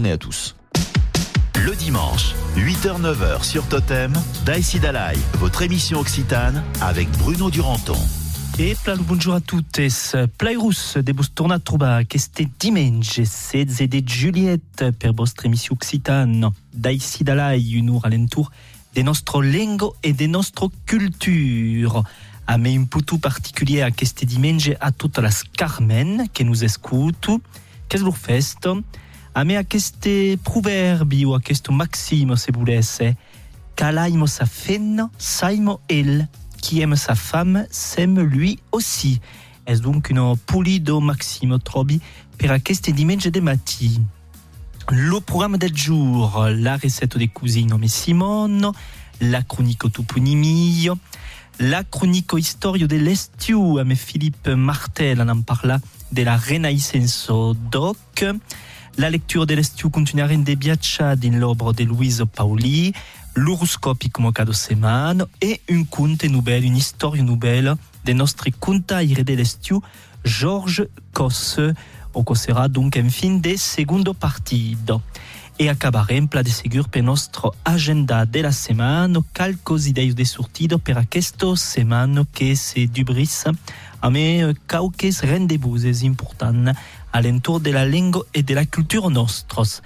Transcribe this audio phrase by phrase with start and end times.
[0.00, 0.56] journée à tous.
[1.62, 4.14] Le dimanche, 8h-9h sur Totem,
[4.46, 7.98] Daïsi Dalai, votre émission occitane avec Bruno Duranton.
[8.58, 10.16] E plalo bonjour a tuttes.
[10.38, 17.22] Plairus de vos tornat trobar este diumenge 16 de juliet per vostra emissió occitana daici
[17.22, 18.50] dalai un ur alentour
[18.94, 22.02] de nostro lengo e de nostro culture.
[22.46, 27.42] A me un putu particulier a este diumenge a totes las Carmen que nous escutu.
[27.88, 28.66] Qu'est-ce lor fest?
[28.66, 28.74] A
[29.44, 33.16] me a este proverbi ou a questo maximo se volesse.
[33.74, 36.28] Calaimo sa fenna, saimo el
[36.60, 39.20] qui aime sa femme s'aime lui aussi.
[39.66, 42.00] Est donc une pulido maximo trobi
[42.36, 44.00] per aquest dimanche de mati.
[44.90, 48.72] Le programme del jour, la recette des cousines mais Simone,
[49.20, 50.98] la chronique toponimio,
[51.60, 55.78] la chronique historio de l'estiu a me Philippe Martel en en parla
[56.10, 57.30] de la Renaissance
[57.70, 58.24] doc,
[58.96, 62.92] la lecture de l'estiu continuare de Biaccia din l'obra de Louise Pauli,
[63.34, 69.34] l'horoscopi come cada setmana e un conte nouvelle, une histoire nouvelle de nostri contaire de
[69.34, 69.80] l'estiu,
[70.24, 71.74] Georges Cosse,
[72.12, 75.02] o sera donc en fin de segundo partido.
[75.58, 80.78] E acabarem pla de segur per nostro agenda de la setmana, calcos ideias de sortido
[80.78, 83.44] per aquesta setmana que se dubris.
[84.00, 86.72] A me cauques rendezvous importants
[87.12, 89.82] a l'entour de la lengua e de la cultura nostros.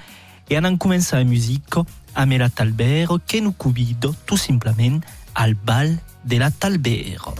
[0.48, 5.00] E anan començar a musica a me la Talbero que nous convido tout simplement
[5.34, 7.34] al bal de la Talbero.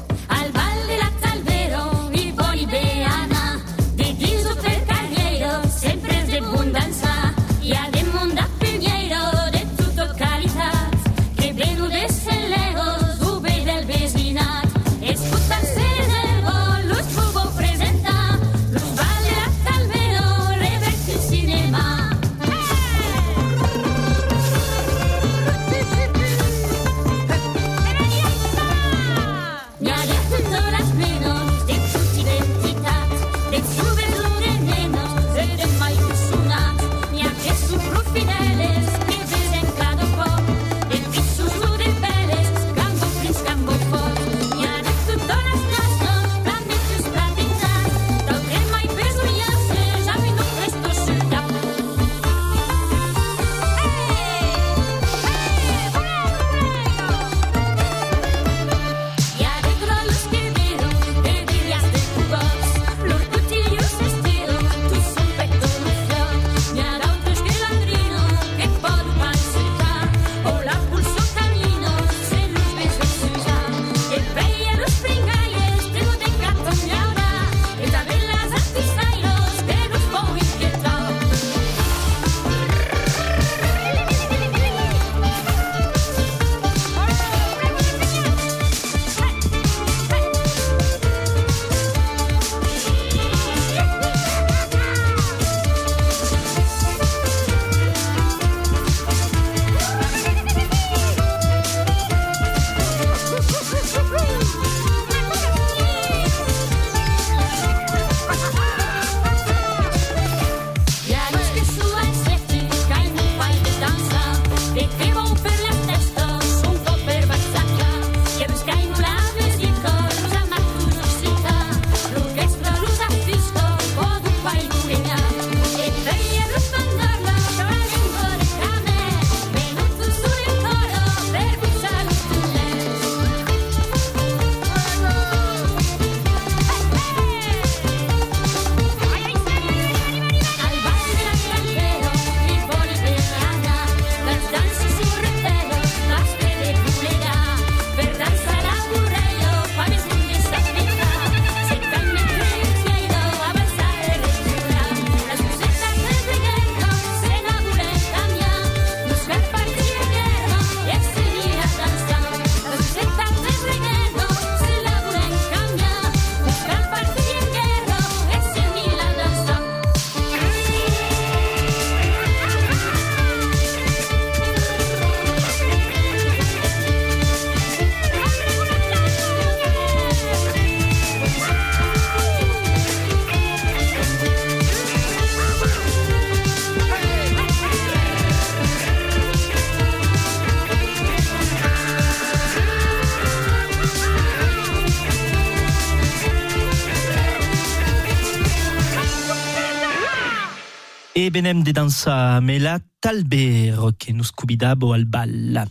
[201.34, 205.66] Benem de dansa mela talber que nous scubidabo al bal.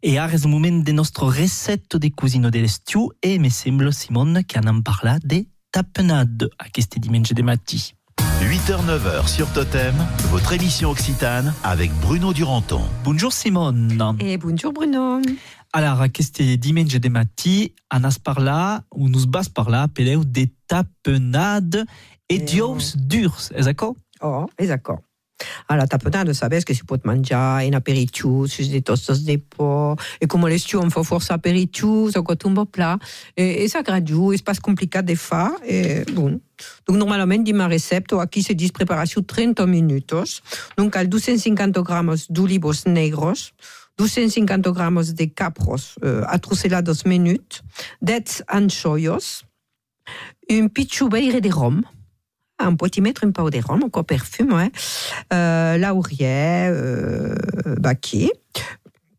[0.00, 4.42] E ara el moment de nostre recetto de cusino de l'estiu e me sembla, Simone,
[4.44, 7.92] que en parla de tapenade aquest diumenge de matí.
[8.40, 9.94] 8h-9h sur Totem,
[10.30, 12.82] votre émission occitane avec Bruno Duranton.
[13.04, 14.16] Bonjour Simone.
[14.18, 15.20] Et bonjour Bruno.
[15.74, 21.84] Alors, aquest diumenge de matí, anas parla, ou nous bas parla, peleu de tapenade
[22.32, 23.66] e Eh, dious durs, és
[24.22, 24.44] això?
[24.44, 25.02] Oh, és d'accord.
[25.66, 29.98] A la tapenade, sabes que si pot menjar en aperitiu, sus de tostos de por,
[30.20, 33.00] e com l'estiu on fa força aperitiu, ça coûte un bon plat,
[33.36, 36.38] e, és agradiu, és pas complicat de fer, e, bon.
[36.86, 40.42] Donc, normalment, di ma recepta, aquí se diz preparació 30 minutos,
[40.76, 43.52] donc cal 250 gramos d'olivos negros,
[43.98, 47.62] 250 gramos de capros uh, atrocelados minut,
[48.00, 49.44] 10 anchoios,
[50.48, 51.82] un pitxubeire de rhum,
[52.68, 54.70] on peut y mettre un peu de rhum, encore parfum, ouais.
[55.32, 57.34] euh, laurier, euh,
[57.78, 58.30] baki,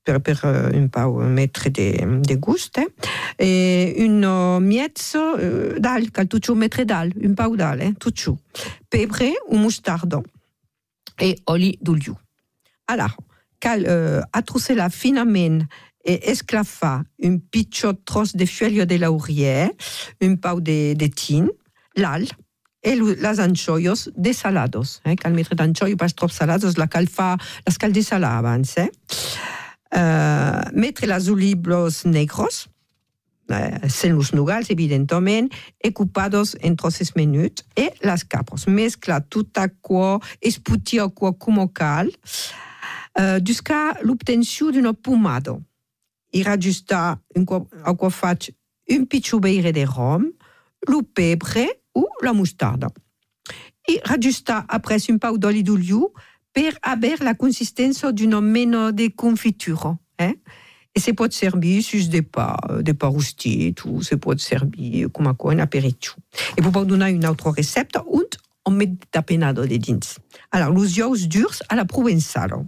[0.03, 2.79] per, per euh, un peu mettre des, des gustes,
[3.39, 8.37] et une euh, miette euh, d'al, cal toujours mettre d'al, un peu d'al, hein, toujours.
[8.89, 10.21] Pebre ou moutarde,
[11.19, 12.17] et oli d'olio.
[12.87, 13.15] Alors,
[13.59, 15.65] cal euh, atrousser la finament
[16.05, 19.69] et esclafa un pitchot tros de feuilles de laurier,
[20.21, 21.47] un peu de, de tin,
[21.95, 22.25] l'al,
[22.83, 24.99] et lo- les anchoios desalados.
[25.05, 25.15] Eh?
[25.15, 28.75] Cal mettre d'anchoio pas trop salados, la cal fa, las cal desalar abans.
[28.77, 28.89] Eh?
[30.73, 32.67] Mettre les olivos negros,
[33.49, 35.51] eh, sen los nogals, evidentment,
[35.85, 38.65] ocupados en trosses minuts, e les capros.
[38.67, 42.09] Mescla tot aquò, esputir aquò com cal,
[43.19, 45.59] uh, jusqu'à l'obtenció d'una pomada.
[46.33, 47.19] I rajustar
[47.85, 48.49] aquò faig
[48.89, 50.31] un pitxubeire de rhum,
[50.89, 52.87] lo pebre ou la moutarde.
[53.87, 56.13] I rajustar après un peu d'oli d'olio
[56.53, 59.97] per haver la consistència d'una mena de confitura.
[60.17, 60.35] Eh?
[60.93, 62.53] E se pot servir sus de pa,
[62.85, 66.13] de pa rostit o se pot servir com a en aperitiu.
[66.55, 68.29] E puc donar una altra recepta on
[68.65, 70.19] on met tapenado de dins.
[70.51, 72.63] Alors, los ous durs a la provençala.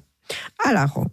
[0.64, 1.06] Alors,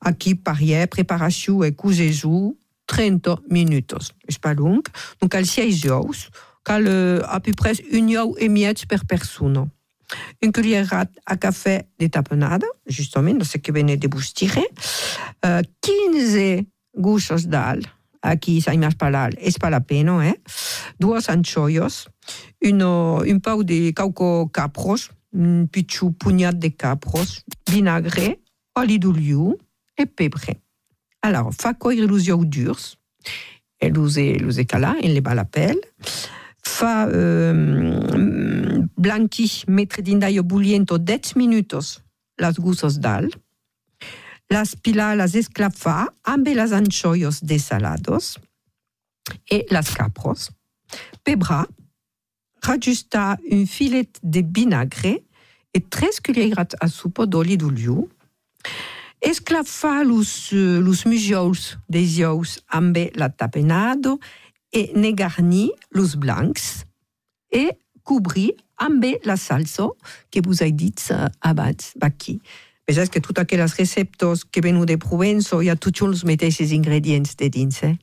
[0.00, 2.56] aquí parie, preparació e cosejou
[2.86, 4.12] 30 minutos.
[4.28, 4.82] És pas long.
[5.20, 6.28] Donc, cal 6 ous,
[6.70, 9.66] euh, à peu près un ou et miette per persona.
[10.42, 14.66] Une cuillère à café de tapenade, justement, ce que venez de vous tirer.
[15.44, 16.64] Euh, 15
[16.96, 17.82] gussos d'al.
[18.22, 20.34] Aquí, ça image pas l'al, és pas la pena, eh?
[20.98, 22.08] Dues anchoios,
[22.60, 28.40] uno, un pau de cauco capros, un pitxu punyat de capros, vinagre,
[28.74, 29.56] oli d'olio
[29.96, 30.56] e pebre.
[31.22, 32.98] Alors, fa coire los ous durs,
[33.80, 35.80] et los los e cala en le la pelle,
[36.68, 42.02] fa euh, blanqui, mettre din d'aglio bulliento 10 minutos
[42.38, 43.30] las gussos d'al,
[44.50, 48.38] las pila las esclafa ambe las anchoios desalados
[49.50, 50.50] e las capros,
[51.22, 51.66] pebra,
[52.62, 55.24] rajusta un filet de vinagre
[55.72, 58.08] e 3 cuillères a supo d'oli d'olio,
[59.20, 61.04] esclafa los, eh, los
[61.88, 62.22] des
[62.68, 64.18] ambe la tapenado
[64.72, 66.84] e ne garni los blancs
[67.50, 69.88] e cobrir ambe la salsa
[70.30, 70.96] que vous avez dit
[71.40, 72.40] abans, aquí.
[72.86, 77.34] Penseu que totes aquelles receptes que venu de Provença hi ha tots els mateixos ingredients
[77.36, 77.96] de dins, eh?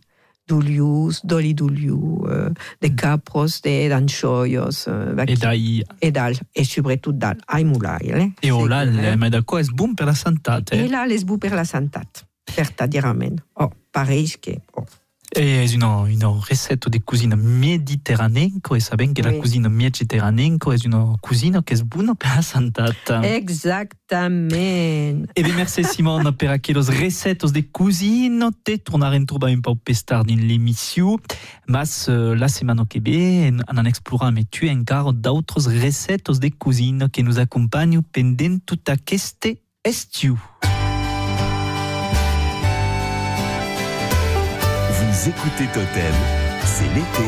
[0.46, 2.52] D'olius, d'oli d'oliu, eh,
[2.82, 8.30] de capros, de d'anchoios, eh, E dai, e d'al, e sobretot d'al, ai mulai, eh?
[8.42, 9.16] e hola, Sí, eh?
[9.16, 10.88] ma d'acò és bon per la santat, E eh?
[10.88, 13.42] là, les bu per la santat, verdaderament.
[13.56, 14.60] Oh, pareix que...
[14.78, 14.86] Oh.
[15.38, 19.40] E una, una recetta de cuisine mediterranenco e sabem que la Oui.
[19.40, 22.96] cuisine mediterranenco és una cuisine que és bona per la santat.
[23.24, 25.28] Exactament.
[25.36, 28.50] E bé, merci Simone per aqueles recettes de cuisine.
[28.64, 31.20] Te tornarem trobar un peu més tard din l'émission.
[31.68, 36.50] Mas euh, la setmana que ve en, en explorar mais tu encara d'autres recettes de
[36.50, 40.38] cuisine que nous acompanyen pendent tot aquest estiu.
[45.26, 46.14] Vous écoutez Totem,
[46.66, 47.28] c'est l'été.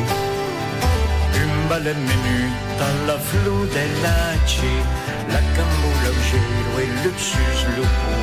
[1.34, 4.74] Un ballet minute à la flou de laci,
[5.30, 8.13] la camboula au gelo e luxus lupo.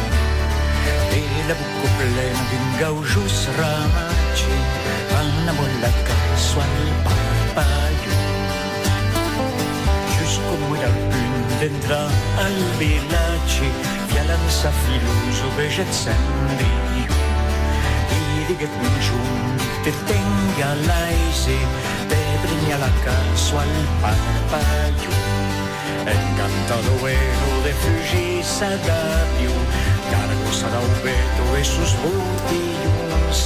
[1.11, 4.55] E la buco plena di un gaujus ramaci,
[5.09, 8.15] fanno bolla caso al papaio.
[10.21, 13.69] Just come dal punt d'entrar al villaci,
[14.07, 17.34] via lanza filoso veget sendio.
[18.45, 21.55] I diguet minjun, te tenga l'aise,
[22.11, 23.73] te brilla la caso al
[24.03, 25.13] papaio.
[26.05, 29.55] encantado vuelo de fugir sagàdio,
[30.11, 33.41] cargo serà un veto e sus botillons,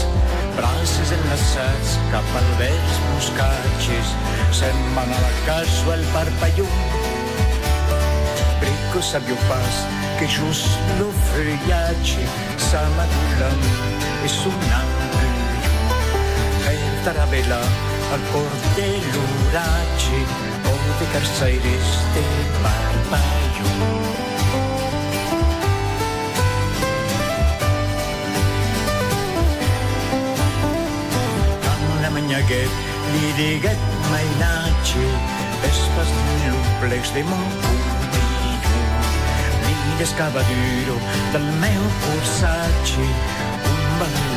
[0.59, 4.13] braces enlaçats cap al vers moscatges,
[4.51, 6.75] se'n van a la casa el parpallum,
[8.59, 9.75] Brico sabio pas
[10.19, 10.67] que just
[10.99, 12.27] lo feuillatge
[14.19, 14.93] s'amadulen e sonant
[16.71, 17.61] el taravella
[18.13, 20.21] al port de l'oratge
[20.65, 22.25] o de carçaires de
[22.63, 23.71] Barballó.
[31.73, 32.73] Amb la manyaguet
[33.13, 35.07] li diguet mainatge
[35.71, 36.11] espes
[36.47, 38.85] l'omplex de mon cotilló
[39.67, 40.97] li descavaduro
[41.33, 42.78] del meu corsatge un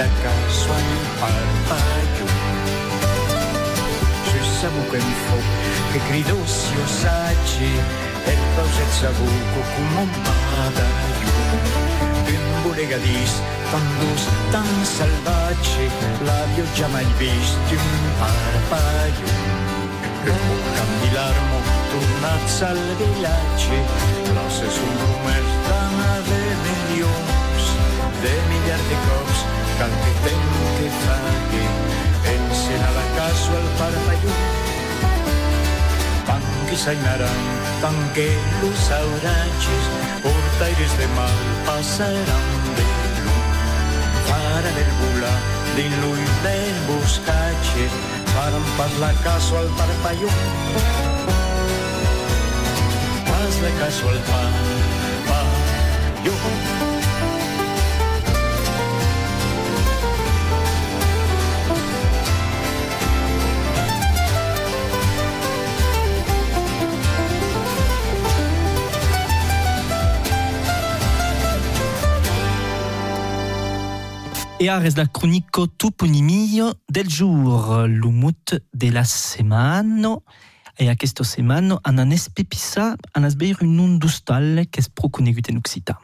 [0.01, 0.81] ballacasso al
[1.20, 2.25] parpaglio
[4.25, 5.46] je savou que mi faut
[5.91, 7.72] che grido si osaggi
[8.25, 11.34] e pauset sabuco com un padaglio
[12.34, 13.34] un bolegadís
[13.72, 15.86] tan dus, tan salvatge
[16.25, 19.29] l'avio già mai visto un parpaglio.
[20.24, 21.58] Un buon candilarmo
[21.91, 23.79] tornats al vilatge
[24.34, 27.65] l'osse sul rumor tan de milions
[28.24, 29.50] de miliards de cops
[29.81, 31.65] cal que tengo que fagui
[32.35, 34.33] encena la casa al parpalló
[36.27, 37.41] pan que sainaran
[37.81, 38.27] tan que
[38.61, 39.83] los auraches
[40.25, 42.47] portaires de mal pasarán
[42.77, 42.85] de
[43.25, 43.50] luz
[44.29, 45.33] para del bula
[45.75, 47.85] din lui del boscatge
[48.33, 50.31] faran pas la caso al parpalló
[53.29, 54.90] pas la caso al parpalló
[74.62, 80.18] E ares la cronico toponimio del jour, l'umut de la semana.
[80.77, 85.50] E a questo semana an an espepissa an asbeir un nun d'ustal qu'es pro conegut
[85.50, 85.98] en Occità.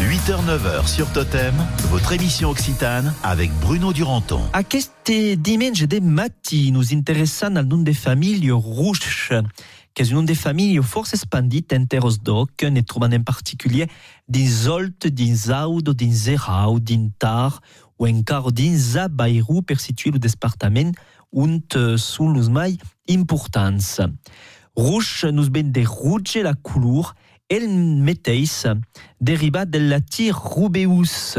[0.00, 1.54] 8h-9h sur Totem,
[1.90, 4.40] votre émission occitane avec Bruno Duranton.
[4.52, 9.32] Aquest diumenge de matí nous interessant al nom de famille Rouge,
[9.94, 13.88] qu'est un nom de famille force expandit enter os doc, ne trobant en particulier
[14.28, 15.92] dins Olt, dins Audo,
[17.98, 20.94] dins Erau, dins Tar, ou encara dins Abairou per situer le departament
[21.32, 24.00] unt sont los mai importants.
[24.74, 27.14] Rouge nous ben de rouge la couleur,
[27.48, 28.66] el meteis
[29.20, 31.38] derivat del latí rubeus,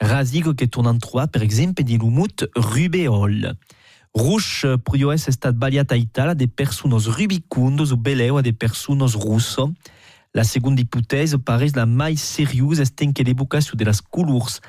[0.00, 3.56] rasigo que tornan trobar, per exemple, di l'umut rubeol.
[4.14, 9.14] Rouge prio es estat baliat a Itala de personos rubicundos o beleu a de personos
[9.14, 9.72] russo.
[10.32, 14.60] La seconda hipotèse pareix la mai seriosa esten que l'evocació de las couleurs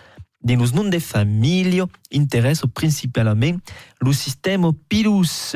[0.43, 3.59] de nos noms de família interessa principalment
[4.01, 5.55] lo sistema pilus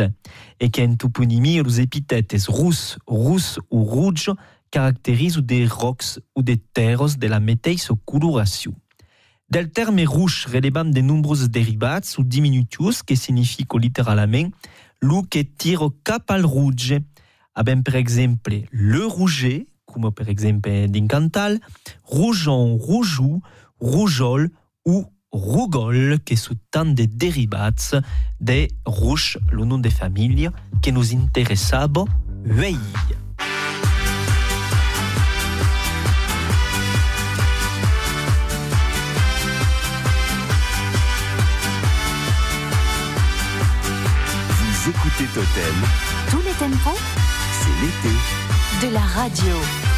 [0.60, 4.32] e que en toponimia los epitetes rus, rus ou rouge
[4.72, 8.74] caracterizam de rocs ou de terres de la mateixa coloració.
[9.50, 14.52] Del terme rouge relevant de nombrosos derivats ou diminutius que significa literalment
[15.02, 17.04] lo que tira cap al rouge,
[17.54, 21.60] abem per exemple le rouget, com per exemple din cantal,
[22.04, 23.42] rougeon, rougou,
[23.78, 24.48] rougol
[24.86, 27.72] ou rougol, que sont tant de derivats
[28.40, 30.50] de rouge, le nom de famille
[30.82, 32.06] que nous interessava
[32.44, 32.78] veille.
[44.50, 45.76] Vous écoutez Totem,
[46.30, 46.98] Tous les tempos
[47.60, 48.88] c'est l'été.
[48.88, 49.91] de la radio.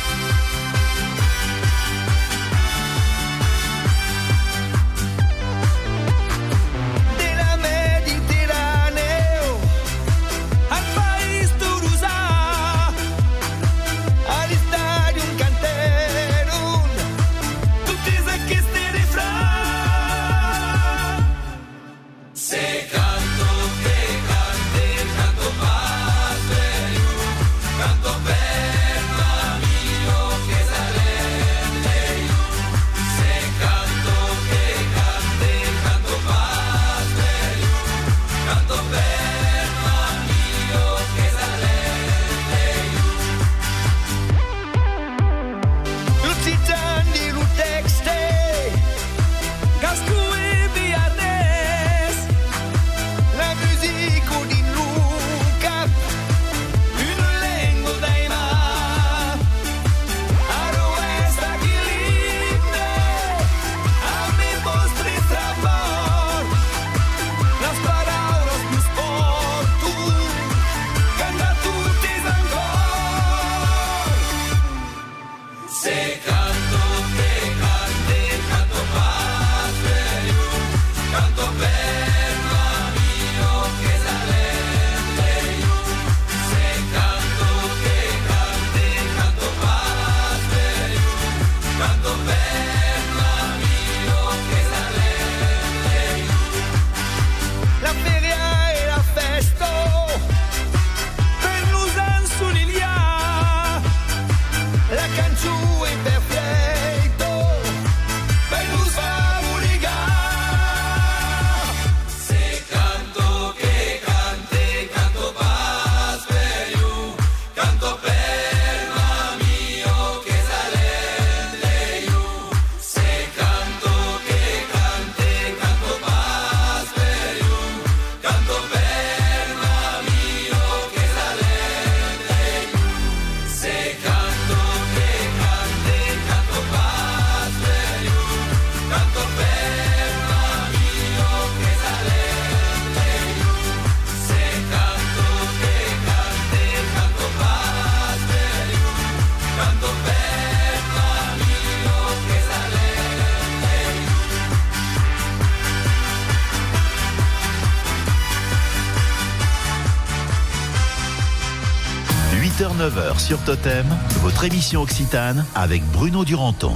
[163.24, 163.86] Sur Totem,
[164.22, 166.74] votre émission Occitane avec Bruno Duranton.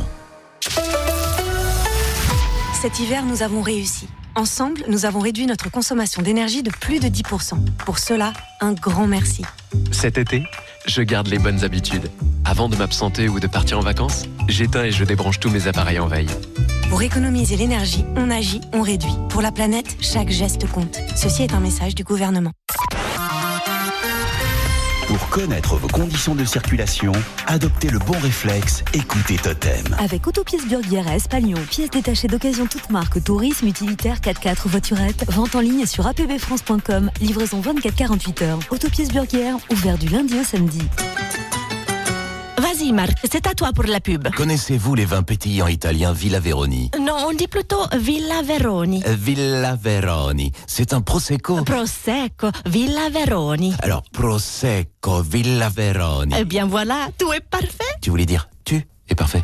[2.73, 4.07] Cet hiver, nous avons réussi.
[4.33, 7.57] Ensemble, nous avons réduit notre consommation d'énergie de plus de 10%.
[7.79, 9.43] Pour cela, un grand merci.
[9.91, 10.45] Cet été,
[10.85, 12.09] je garde les bonnes habitudes.
[12.45, 15.99] Avant de m'absenter ou de partir en vacances, j'éteins et je débranche tous mes appareils
[15.99, 16.29] en veille.
[16.89, 19.15] Pour économiser l'énergie, on agit, on réduit.
[19.27, 20.97] Pour la planète, chaque geste compte.
[21.17, 22.53] Ceci est un message du gouvernement.
[25.07, 27.13] Pour connaître vos conditions de circulation,
[27.45, 29.85] adoptez le bon réflexe, écoutez Totem.
[29.99, 35.55] Avec Autopièces Burguière à Espalion, pièces détachées d'occasion toute marque, tourisme, utilitaire, 4x4, voiturette, vente
[35.55, 38.59] en ligne sur apbfrance.com, livraison 24-48 heures.
[38.69, 40.81] Autopièces Burguière, ouvert du lundi au samedi.
[42.77, 44.27] Vas-y Marc, c'est à toi pour la pub.
[44.35, 46.91] Connaissez-vous les vins pétillants italiens Villa Veroni?
[46.99, 49.03] Non, on dit plutôt Villa Veroni.
[49.07, 51.63] Euh, Villa Veroni, c'est un prosecco.
[51.63, 53.73] Prosecco, Villa Veroni.
[53.81, 56.35] Alors, prosecco, Villa Veroni.
[56.37, 57.95] Eh bien voilà, tout est parfait.
[58.01, 59.41] Tu voulais dire tu es parfait.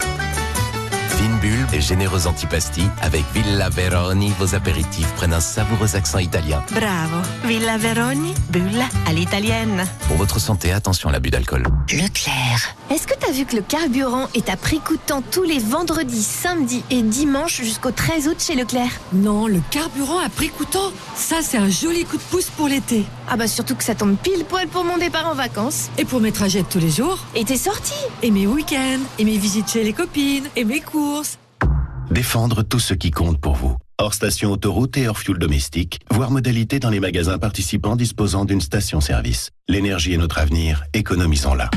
[1.17, 6.63] Fine bulle et généreuse antipasti, avec Villa Veroni, vos apéritifs prennent un savoureux accent italien.
[6.71, 7.17] Bravo.
[7.45, 9.85] Villa Veroni, bulle à l'italienne.
[10.07, 11.63] Pour votre santé, attention à l'abus d'alcool.
[11.91, 12.75] Leclerc.
[12.89, 16.83] Est-ce que t'as vu que le carburant est à prix coûtant tous les vendredis, samedis
[16.89, 18.91] et dimanches jusqu'au 13 août chez Leclerc?
[19.13, 23.05] Non, le carburant à prix coûtant, ça c'est un joli coup de pouce pour l'été.
[23.29, 25.89] Ah bah surtout que ça tombe pile poil pour mon départ en vacances.
[25.97, 27.19] Et pour mes trajets de tous les jours.
[27.35, 27.93] Et tes sorties.
[28.21, 28.99] Et mes week-ends.
[29.17, 30.43] Et mes visites chez les copines.
[30.55, 31.39] Et mes courses.
[32.11, 33.75] Défendre tout ce qui compte pour vous.
[33.99, 38.61] Hors station autoroute et hors fuel domestique, voire modalité dans les magasins participants disposant d'une
[38.61, 39.51] station-service.
[39.67, 41.69] L'énergie est notre avenir, économisons-la.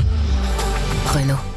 [1.13, 1.56] Renault.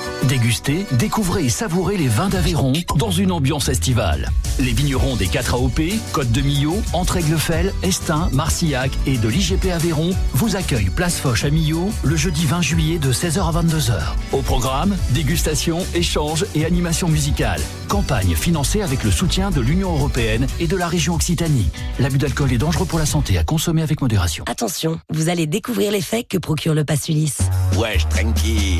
[0.27, 4.29] Dégustez, découvrez et savourez les vins d'Aveyron dans une ambiance estivale.
[4.59, 5.81] Les vignerons des 4 AOP,
[6.13, 11.49] Côte de Millau, Entraiglefel, Estin, Marcillac et de l'IGP Aveyron vous accueillent Place Foch à
[11.49, 13.93] Millau le jeudi 20 juillet de 16h à 22h.
[14.31, 17.61] Au programme, dégustation, échange et animation musicale.
[17.87, 21.69] Campagne financée avec le soutien de l'Union Européenne et de la région Occitanie.
[21.99, 24.45] L'abus d'alcool est dangereux pour la santé à consommer avec modération.
[24.47, 27.39] Attention, vous allez découvrir l'effet que procure le pass Ulysse.
[27.77, 28.79] Wesh, tranquille.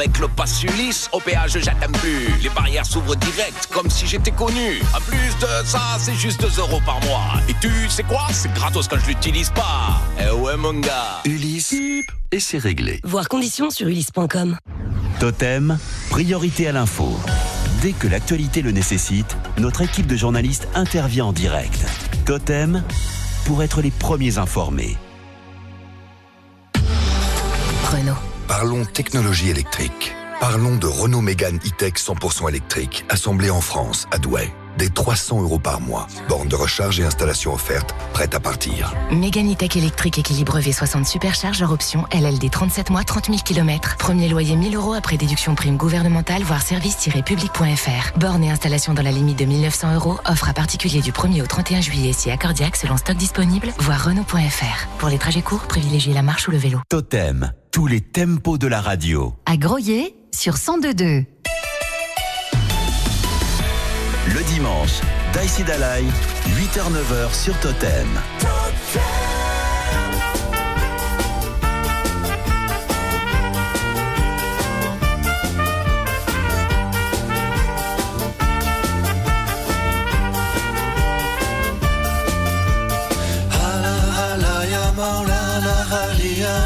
[0.00, 2.32] Avec le pass Ulysse, au péage, j'attends plus.
[2.42, 4.80] Les barrières s'ouvrent direct, comme si j'étais connu.
[4.96, 7.34] En plus de ça, c'est juste 2 euros par mois.
[7.50, 8.22] Et tu sais quoi?
[8.32, 10.00] C'est gratos quand je l'utilise pas.
[10.18, 11.20] Eh ouais, mon gars.
[11.26, 11.74] Ulysse,
[12.32, 13.00] et c'est réglé.
[13.04, 14.56] Voir conditions sur ulysse.com.
[15.18, 15.76] Totem,
[16.08, 17.20] priorité à l'info.
[17.82, 21.84] Dès que l'actualité le nécessite, notre équipe de journalistes intervient en direct.
[22.24, 22.82] Totem,
[23.44, 24.96] pour être les premiers informés.
[28.60, 30.14] Parlons technologie électrique.
[30.38, 34.52] Parlons de Renault Mégane E-Tech 100% électrique, assemblé en France, à Douai.
[34.76, 36.06] Des 300 euros par mois.
[36.28, 38.92] Borne de recharge et installation offerte, prête à partir.
[39.10, 43.96] Mégane E-Tech électrique équilibre V60 superchargeur option LLD 37 mois 30 000 km.
[43.96, 48.18] Premier loyer 1000 euros après déduction prime gouvernementale voire service-public.fr.
[48.18, 50.18] Borne et installation dans la limite de 1900 euros.
[50.26, 53.72] Offre à particulier du 1er au 31 juillet si accordiaque selon stock disponible.
[53.78, 54.86] Voir Renault.fr.
[54.98, 56.80] Pour les trajets courts, privilégiez la marche ou le vélo.
[56.90, 59.34] Totem, tous les tempos de la radio.
[59.46, 61.24] À Groyer sur 1022.
[64.32, 65.00] Le dimanche,
[65.32, 66.02] Daïsi Dalai,
[66.46, 68.08] 8h-9h sur Totem.
[68.40, 69.19] Hala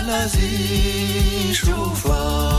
[0.06, 2.53] 拉起手放。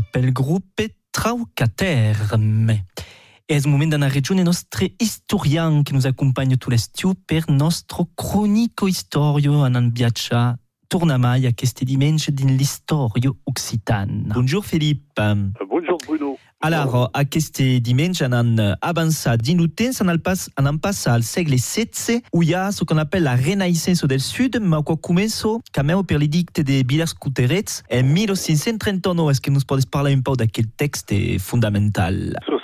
[0.00, 2.84] Pel gruppe Traucaterme.
[3.48, 8.86] És moment d'anar a regione nostre historian que nos accompagne tot l'estiu per nostre cronico
[8.86, 10.58] historio anant viatjar
[10.88, 14.28] torna mai aquest diumenge din l'historio occitan.
[14.34, 15.22] Bonjour Philippe.
[15.68, 16.36] Bonjour Bruno.
[16.60, 22.18] Alors, aquest diumenge anant avançat din lo temps, anant pas, anant passar al segle XVI,
[22.34, 26.18] où hi ha ce qu'on appelle la Renaissance del Sud, ma qua començo, cameu per
[26.18, 29.30] l'edicte de Villers Couterets, en 1539.
[29.30, 32.34] Est-ce que nous podes parlar un peu d'aquest texte fundamental?
[32.44, 32.58] Ce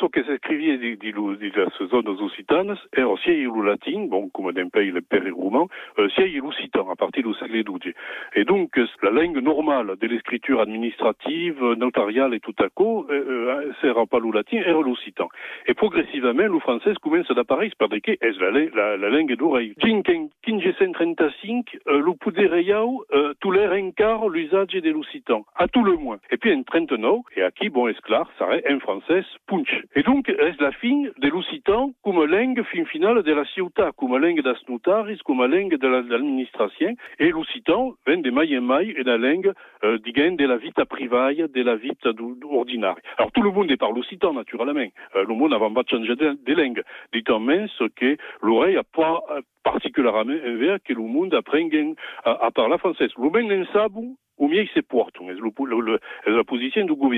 [0.65, 4.91] s'escrivia di, di, di les zones occitanes era sia il latin, bon, come d'un pays
[4.91, 5.67] le périroman,
[5.99, 7.95] euh, sia il occitan, à partir du siècle XII.
[8.35, 14.07] Et donc, la langue normale de l'écriture administrative, notariale et tout à coup, euh, sera
[14.07, 15.29] pas le latin, era l'occitan.
[15.67, 19.75] Et progressivement, le français commence d'apparaître parce que est la, la, la langue d'oreille.
[19.81, 20.01] Fin
[20.47, 26.19] 1535, euh, le podereiau, euh, tout l'air encara l'usage de l'occitan, à tout le moins.
[26.31, 27.91] Et puis en 39, et à qui, bon,
[28.39, 29.83] ça reste un français punch.
[29.95, 34.17] Et donc, est la fin de l'occitan comme langue fin finale de la ciutat, comme
[34.17, 36.95] langue des notaris, comme langue de l'administration.
[37.19, 39.53] Et l'occitan vient de mai en et la langue,
[39.85, 42.11] euh, de la vita privée, de la vita
[42.51, 42.97] ordinaire.
[43.19, 44.87] Alors, tout le monde parle occitan, naturellement.
[45.17, 46.83] Euh, le monde n'a pas changé de, de langue.
[47.13, 47.41] Dit-on
[47.79, 49.23] ce que l'oreille n'a pas
[49.63, 53.09] particulièrement envers que le monde apprenne à, à parler français.
[53.19, 54.91] Le même en ou mieux se c'est
[55.31, 57.15] le, le, la position du gouvernement.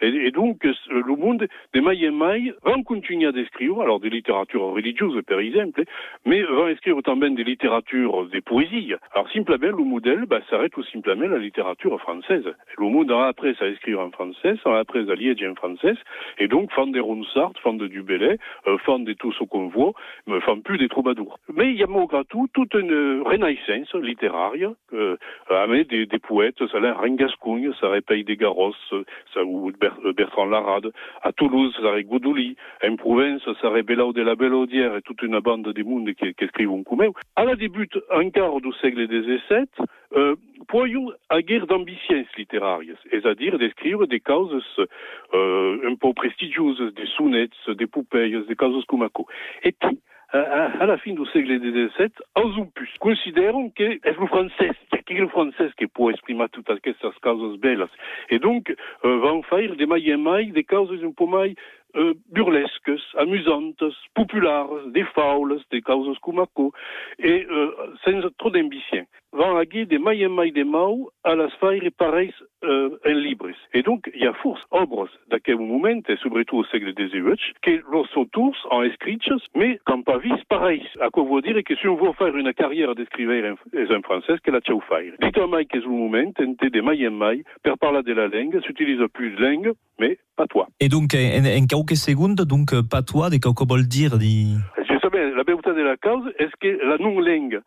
[0.00, 4.10] Et, et, donc, le monde de mai en mai va continuer à écrire, alors des
[4.10, 5.82] littératures religieuses, par exemple,
[6.24, 8.94] mais va écrire autant bien des littératures, des poésies.
[9.12, 12.44] Alors, simplement, le modèle, bah, ça reste tout simplement la littérature française.
[12.78, 15.94] Le monde a après à écrire en français, a après à liéger en français,
[16.38, 19.70] et donc, fan des Ronsard, fan de Dubélé, euh, fan de tout ce qu'on
[20.26, 21.38] mais fan plus des troubadours.
[21.54, 25.16] Mais il y a malgré tout toute une renaissance littéraire, euh,
[25.48, 28.72] avec des, des poètes, ça l'est Rengascougne, ça Pays des Garros,
[29.34, 29.70] ça, ou
[30.16, 30.90] Bertrand Larade.
[31.22, 32.56] À Toulouse, ça aurait Goudouli.
[32.86, 36.44] En Provence, ça aurait de la Bellaudière et toute une bande de monde qui, qui
[36.44, 37.10] écrivent un coumeu.
[37.36, 39.66] À la début, un quart du siècle des XVII,
[40.16, 40.34] euh,
[40.68, 44.64] poions à guerre d'ambitions littéraires, c'est-à-dire d'écrire des causes
[45.34, 49.08] euh, un peu prestigieuses, des sonnets, des poupées, des causes comme
[49.62, 49.98] Et puis,
[50.32, 54.70] à, la fin du siècle XVII, en plus, considérons que est le français,
[55.06, 57.86] qu'il le français qui peut exprimer toutes ces causes belles.
[58.28, 61.56] Et donc, euh, vont faire des mailles et mailles, des causes un peu mailles
[61.96, 63.82] euh, burlesques, amusantes,
[64.14, 66.72] populaires, des faules, des causes kumaco,
[67.18, 67.70] et euh,
[68.04, 69.06] sans trop d'ambition.
[69.32, 73.50] Vont aguer des mailles et mailles des mau à la sphère pareilles euh, en libres.
[73.72, 77.82] Et donc, il y a force obres d'aquel moment, et surtout au siècle XVIII, que
[77.90, 79.20] los autours en escrits,
[79.54, 80.84] mais quand pas vis pareil.
[81.00, 84.50] À quoi vous dire que si on veut faire une carrière d'écrivain en français, que
[84.50, 85.12] la tchau faire.
[85.20, 89.00] Dites mai que le moment, des mailles en mailles, per parler de la langue, s'utilise
[89.12, 90.66] plus de langue, mais pas toi.
[90.80, 94.56] Et donc, en, en quelques secondes, donc, pas toi, de quoi vol dire di...
[94.78, 97.60] Je sais la beauté de la cause est que la non-langue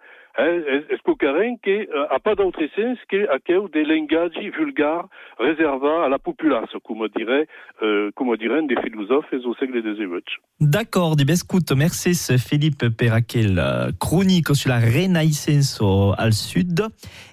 [0.89, 3.37] expliquerait qu'il n'y a pas d'autre sens qu'à
[3.73, 5.05] des langages vulgaires
[5.37, 7.47] réservés à la population, comme dirait,
[7.81, 10.21] euh, comme diraient des philosophes au siècle XVIII.
[10.59, 13.61] D'accord, di écoute, merci Philippe Perraquel,
[13.99, 15.81] chronique sur la Renaissance
[16.17, 16.81] al sud,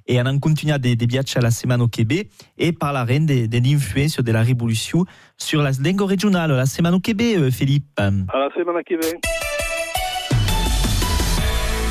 [0.07, 3.05] et on en continue des, des viages à la semaine au Québec, et par la
[3.05, 5.05] reine de, de l'influence de la révolution
[5.37, 7.99] sur la langue régionale, la semaine au Québec, Philippe.
[7.99, 9.21] À la semaine au Québec.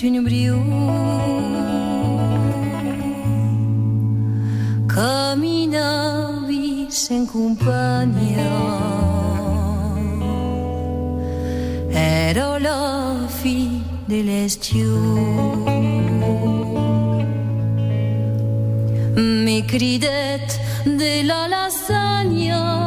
[0.00, 0.56] toute une brio,
[4.88, 8.36] comme une vie sans compagne.
[11.92, 14.86] Era la fille de l'estiu.
[19.16, 22.79] Mi cridet de la lasagna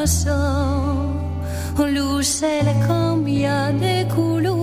[0.00, 1.20] corazón
[1.76, 4.56] luce le cambia de color.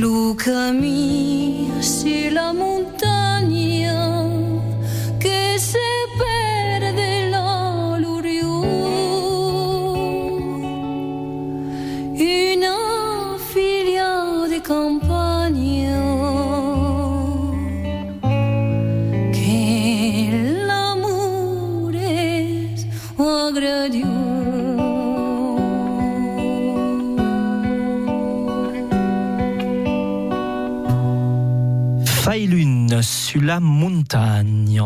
[0.00, 1.25] Look at me.
[33.40, 34.80] La montagne.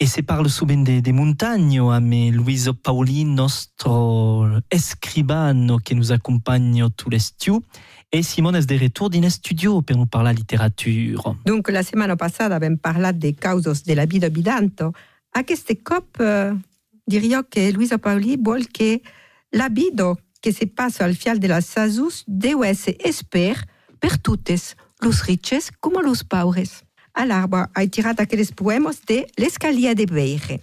[0.00, 6.88] E se parle souvent de, de montagnes, mais Luiso Paoli, nostro escribano che nous accompagne
[6.96, 7.64] tous les studios,
[8.12, 11.36] et Simone est de retour le studio per nous parler littérature.
[11.44, 14.92] Donc, la settimana passata abbiamo parlato dei causos della vita abitanto.
[15.30, 16.56] A queste cop eh,
[17.04, 19.02] diria che Luisa Paoli vuole che
[19.50, 23.60] l'abido che si passa al fial della Sasus deve essere esper
[23.98, 26.86] per tuttes, los riches come los paures.
[27.18, 30.60] All'arba hai tirato aquellos poemas de l'escalier de Beire,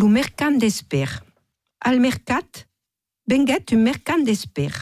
[0.00, 1.10] lo mercant d'esper.
[1.84, 2.64] Al mercat
[3.28, 4.72] venguet un mercant d'esper,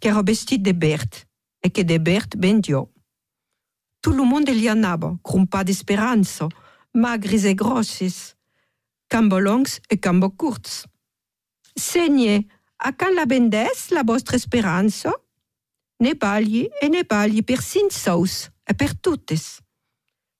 [0.00, 1.26] che era vestit de verd,
[1.60, 2.88] e che de verd vendiò.
[4.00, 6.48] Tout le monde li anava, crumpa d'esperanza,
[6.92, 8.34] magris e grossis,
[9.06, 10.86] cambo longs e cambo curts.
[11.74, 15.12] Segne, a can la vendes la vostra speranza?
[15.98, 19.60] Ne bagli e ne bagli per sin sous e per tuttes.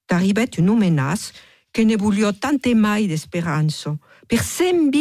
[0.06, 1.32] T'arribet un menace
[1.70, 4.40] che ne voglio tante mai d'esperanza, per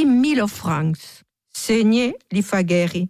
[0.06, 1.24] mille francs.
[1.50, 3.08] Segne li fagheri,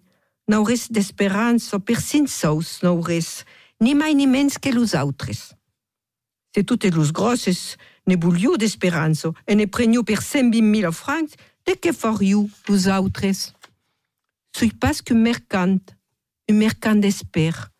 [0.47, 3.43] n'auris d'esperanza per sin sous n'auris,
[3.79, 5.55] ni mai ni mens que los autres.
[6.53, 10.19] Se tutte los grosses ne voglio d'esperanza e ne prenio per
[10.61, 13.53] mille francs, de que fariu los autres?
[14.55, 15.81] Sui pas qu'un mercant,
[16.47, 17.71] un mercant d'esper,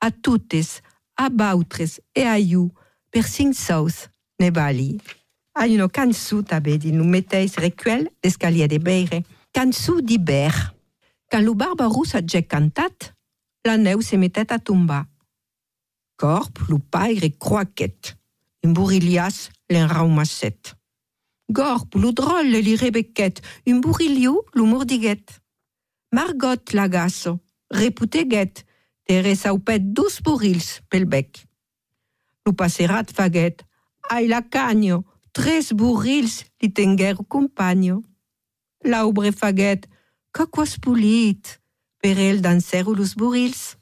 [0.00, 0.80] a tuttes,
[1.16, 2.72] a bautres e a iu,
[3.14, 4.98] persin sauce ne bali.
[5.54, 9.22] A uno cançu tabè din un meteis recuèl d'escalier de beire.
[9.54, 10.50] Cançu d'hiber.
[11.30, 13.14] Can lo barba russa j'è cantat,
[13.64, 15.04] la neu se metèt a tomba.
[16.18, 18.16] Corp, lo paire croaquet.
[18.66, 20.74] Un burilias l'enraumasset.
[21.48, 23.38] Gorp, lo drôle le li rebequet.
[23.70, 25.38] Un burilio lo mordiguet.
[26.10, 27.38] Margot l'agasso,
[27.70, 28.66] reputeguet.
[29.06, 31.44] Teresa ou pet douze bourrils pel bec.
[32.44, 33.64] Lo passerat faguèt.
[34.12, 35.02] Ai la canyo,
[35.32, 38.02] tres burrils li tenguèr companyo.
[38.84, 39.88] L'aubre faguèt.
[40.34, 41.60] Qu'a quas polit?
[42.02, 43.78] Per el dansèro los burrils.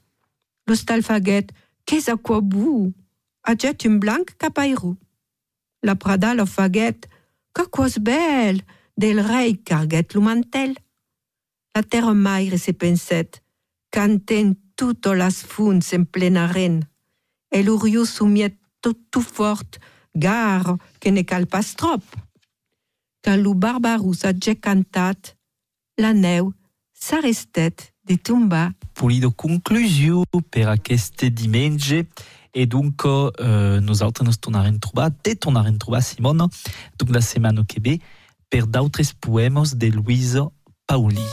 [0.67, 1.51] Lo stal faguèt.
[1.83, 2.93] Qu'es a quoi bou?
[3.43, 4.95] Aget un blanc capairou.
[5.83, 7.09] La prada lo faguèt.
[7.51, 8.63] Qu'a quas bel?
[8.95, 10.77] Del rei carguèt lo mantel.
[11.75, 13.41] La terra maire se pensèt.
[13.89, 16.92] Canten tutto las funs en plena rena.
[17.53, 19.77] E l'uriu soumiet tot tout fort,
[20.15, 22.01] gar que ne cal pas trop.
[23.23, 25.35] Quand lo barbarous a ja cantat,
[25.97, 26.51] la neu
[26.93, 28.73] s'arrestet de tombar.
[28.93, 32.03] Polido conclusió per aquest diumenge
[32.53, 36.49] e donc euh, nosaltres ens tornarem trobar, te tornarem trobar, Simona,
[36.99, 37.99] donc la setmana que ve,
[38.49, 40.49] per d'altres poemes de Luisa
[40.85, 41.25] Pauli.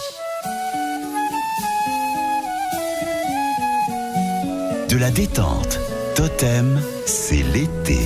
[4.88, 5.89] De la détente.
[6.20, 7.98] Totem, c'est l'été.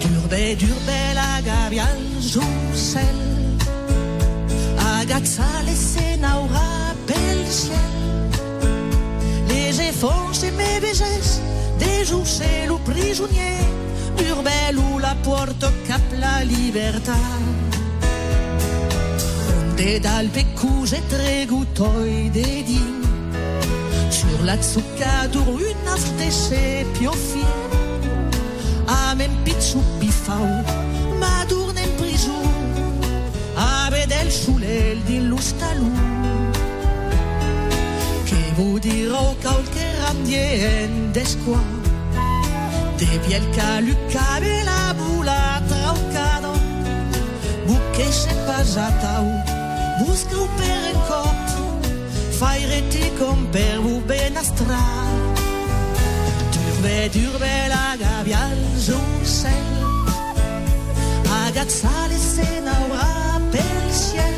[0.00, 3.20] Durbe, durbe la gavial jussel
[4.98, 7.94] Agazzale se naura pel ciel
[9.48, 11.40] Les efforts et mes baisers
[11.78, 13.62] Des jussel ou prisonnier
[14.18, 17.22] Durbel ou la porte cap la libertà
[19.54, 23.05] Onde dal becus et tregutoi de din
[24.10, 27.44] Sur la zuccadur un aftese piofi
[28.86, 30.46] a men pizzu pifau,
[31.18, 32.38] ma durne in prisu,
[33.54, 35.90] a vedel sulel di lustalu.
[38.24, 41.60] Che vu dirò qualche randien desqua,
[42.96, 46.52] de biel calucave la bula traucado,
[47.66, 49.26] buche se pasatau,
[49.98, 50.96] busca un per
[52.36, 54.78] en cop, fai reti con per vu benastra.
[56.50, 58.58] Durbe, durbe la gabbia al
[59.20, 59.52] ucel,
[61.46, 64.34] agazzare se n'aura per il ciel.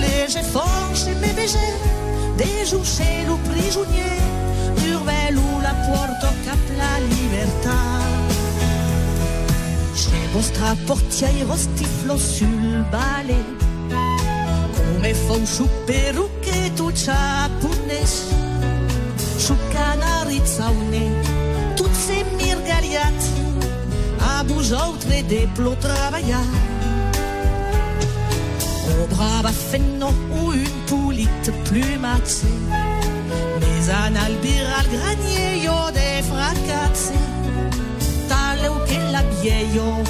[0.00, 1.74] Léger force me beiger,
[2.36, 4.20] des uccelli prigionier,
[4.74, 8.06] durbe lu la porto cap la libertà.
[10.32, 13.44] Vostra portiere stiflo sul ballet,
[13.88, 16.28] come fa un superu
[16.98, 17.12] che
[17.60, 18.26] tu ciapunes,
[19.36, 21.10] su canari zaune,
[21.74, 23.22] tutte se mirgaliat,
[24.18, 26.46] a vosaltres de plo treballar.
[28.90, 32.48] Oh brava fenno ou une poulite plumatée,
[33.60, 37.14] mais un albir al granier yo de fracazze,
[38.28, 40.02] tale che la vieio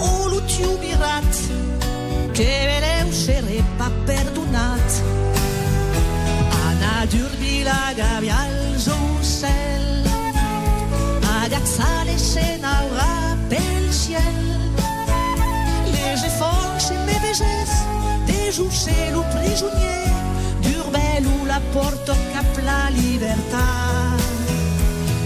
[0.00, 1.34] o l'utiu birat,
[2.32, 2.66] che
[7.98, 8.76] durbi la gabbia al
[9.20, 10.04] ucel,
[11.42, 14.70] agazzare se n'aura pel ciel,
[15.90, 17.70] léger force me veges,
[18.26, 20.12] des uccelli prigionier,
[20.60, 23.66] durbel ou la porto cap la libertà.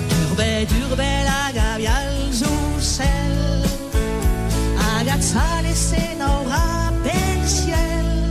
[0.08, 3.68] Durbe, durbe la gabbia al ucel,
[4.98, 8.30] agazzare se n'aura pel ciel,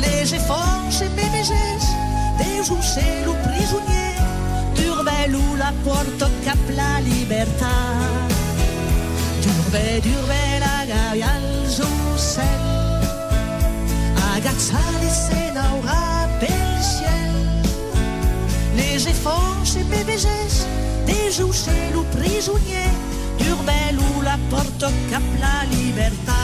[0.00, 1.77] léger force me veges, des
[9.78, 12.64] Durbe, durbe la gabbia al ucel,
[14.34, 17.34] agazzare se n'aura pel ciel,
[18.74, 20.66] léger force me veges,
[21.06, 22.90] des uccelli prigionier,
[23.38, 26.37] durbel ou la porto cap la libertà.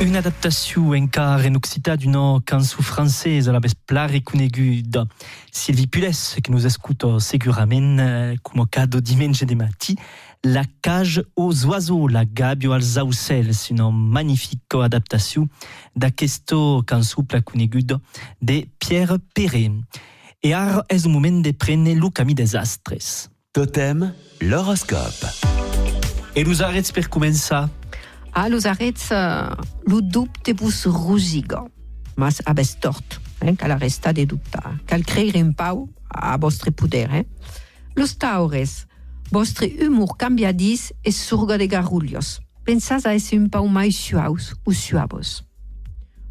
[0.00, 5.06] Une adaptation encara en occitan d'une cançon française, la plare coneguda.
[5.50, 9.96] Sylvie Pules, que nous écoute segurament, eh, comme cadeau dimanche de mati,
[10.44, 15.48] La cage aux oiseaux, la gabio als aucels, c'est une magnifique adaptation
[15.96, 17.98] d'aquesto cançon pla coneguda
[18.40, 19.72] de Pierre Perret.
[20.44, 23.28] Et ara és un moment de prendre le camí des astres.
[23.52, 25.26] Totem, l'horoscope.
[26.36, 27.68] Et nous arrêtons per començar.
[28.32, 31.70] a los arrets uh, eh, lo dubte vos rugigan.
[32.16, 34.80] Mas abes tort, eh, cal resta de dubtar.
[34.86, 37.10] Cal creir en pau a vostre poder.
[37.14, 37.26] Eh?
[37.94, 38.86] Los taures,
[39.30, 42.40] vostre humor cambia dis e surga de garrullos.
[42.64, 45.44] Pensas a ese un pau mai suaus o suavos.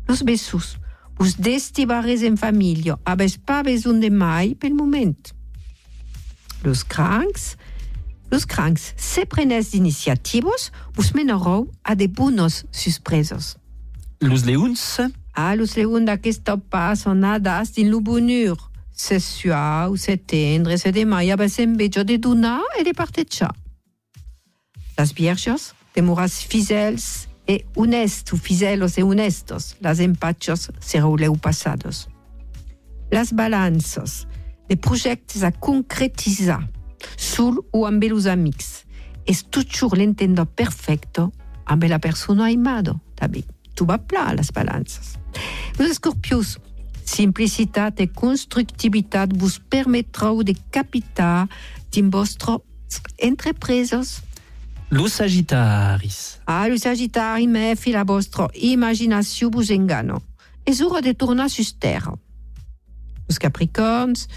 [0.08, 0.80] Los besos,
[1.18, 5.34] vos destibarez en familio, abes pa besun de mai pel moment.
[6.64, 7.58] Los crancs,
[8.30, 13.57] Los crancs, se prenes d'iniciativos, vos menorou a de buenos surpresos.
[14.19, 14.99] Los leons,
[15.39, 15.75] Ah, los
[16.67, 18.57] passo nadas din lo bonheur.
[18.91, 23.53] Se suau, se tendre, se demai, abes enveja de donar e de partejar.
[24.97, 25.75] Las vierges,
[26.41, 29.75] fidels e honestos, fidelos e honestos.
[29.80, 32.07] Las empachos serão leu passados.
[33.11, 34.28] Las balanços,
[34.67, 36.67] de projectes a concretizar,
[37.16, 38.86] sul ou amb els amics.
[39.28, 41.32] És toujours l'entendo perfecto
[41.66, 43.43] amb la persona aimado, també.
[43.76, 45.18] Tu va pla les balances.
[45.78, 46.58] Los escorpios,
[47.06, 51.48] simplicitat e constructivitat vos permetrau de capitar
[51.91, 52.58] din vostre
[53.18, 54.22] entrepresos.
[54.89, 56.39] los sagittaris.
[56.45, 60.22] Ah, le Sagittari, me fi la vostra imaginació vos engano.
[60.66, 62.14] És hora de tornar sus terra.
[63.28, 64.28] Los Capricorns,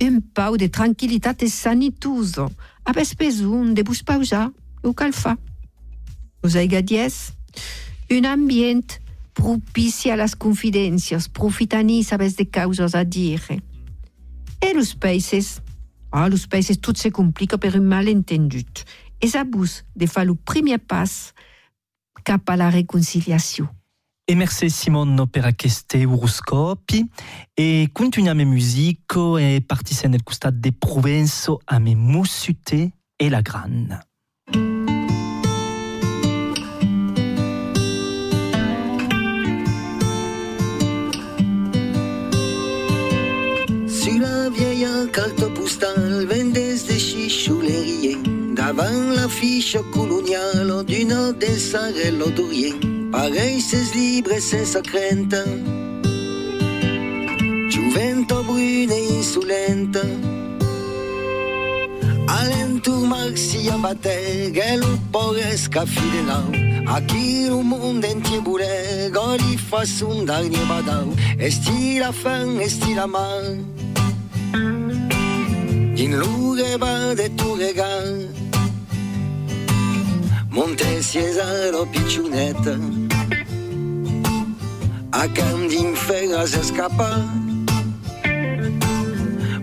[0.00, 2.50] un pau de tranquilitat e sanituso.
[2.84, 5.36] Abes besoin de vos paujar o calfa.
[6.42, 7.34] Los Aigadies,
[8.10, 9.00] un ambient
[9.34, 13.62] propici a las confidèncias, profitanis abes de causas a dire.
[14.60, 15.62] E los païses,
[16.10, 18.84] ah, los païses tot se complica per un malentendut.
[19.22, 21.32] És abús de fa lo primer pas
[22.26, 23.70] cap a la reconciliació.
[24.34, 27.10] Merci Simon per aquest horoscopi
[27.54, 33.40] e continuam en musico e participem del costat de Provenço a me Mussute e la
[33.40, 33.98] Gran.
[43.88, 44.67] Sur la vieille
[48.78, 52.78] Davant l'affiche coloniale du nord des Sarello d'Orient
[53.10, 55.42] Pareil ses libres ses sacrenta
[57.68, 60.04] Giuvento brune e insolenta
[62.28, 66.46] Alentur marxia bater che lo poresca fidelau
[66.86, 72.94] Aquí il mondo entier voulait, quand il fa son dernier badau, esti la fin, esti
[72.94, 73.58] la main.
[75.98, 78.37] In luge va de tu regal,
[80.58, 82.76] Monte Cesaro picciunetta,
[85.10, 87.24] a Candin Fera se scappa.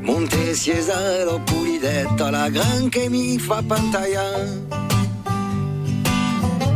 [0.03, 4.47] Monte Cesaro pulidetta, la gran che mi fa pantalla.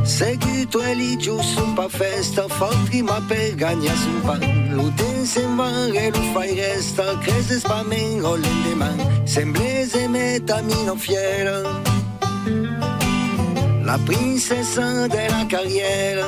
[0.04, 4.70] Seguito è lì giù su un pa' festa, fa prima per gagna su un pan.
[4.74, 9.22] Lo ten se va e lo fai resta, crese spamen o l'endeman.
[9.24, 11.62] Semblese metamino fiera,
[13.90, 16.28] la princesse della carriera.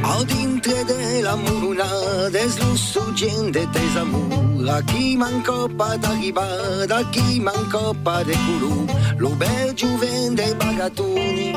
[0.00, 0.84] Ad intre
[1.20, 1.84] la muruna,
[2.30, 5.66] deslusugende tesamura, chi mancò
[5.98, 7.40] da ribada, chi
[8.02, 8.86] pa' de curù,
[9.16, 11.52] lo bel giuvende bagatuni.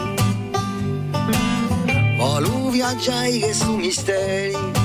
[2.19, 4.76] viaggia viaggiare su misteri,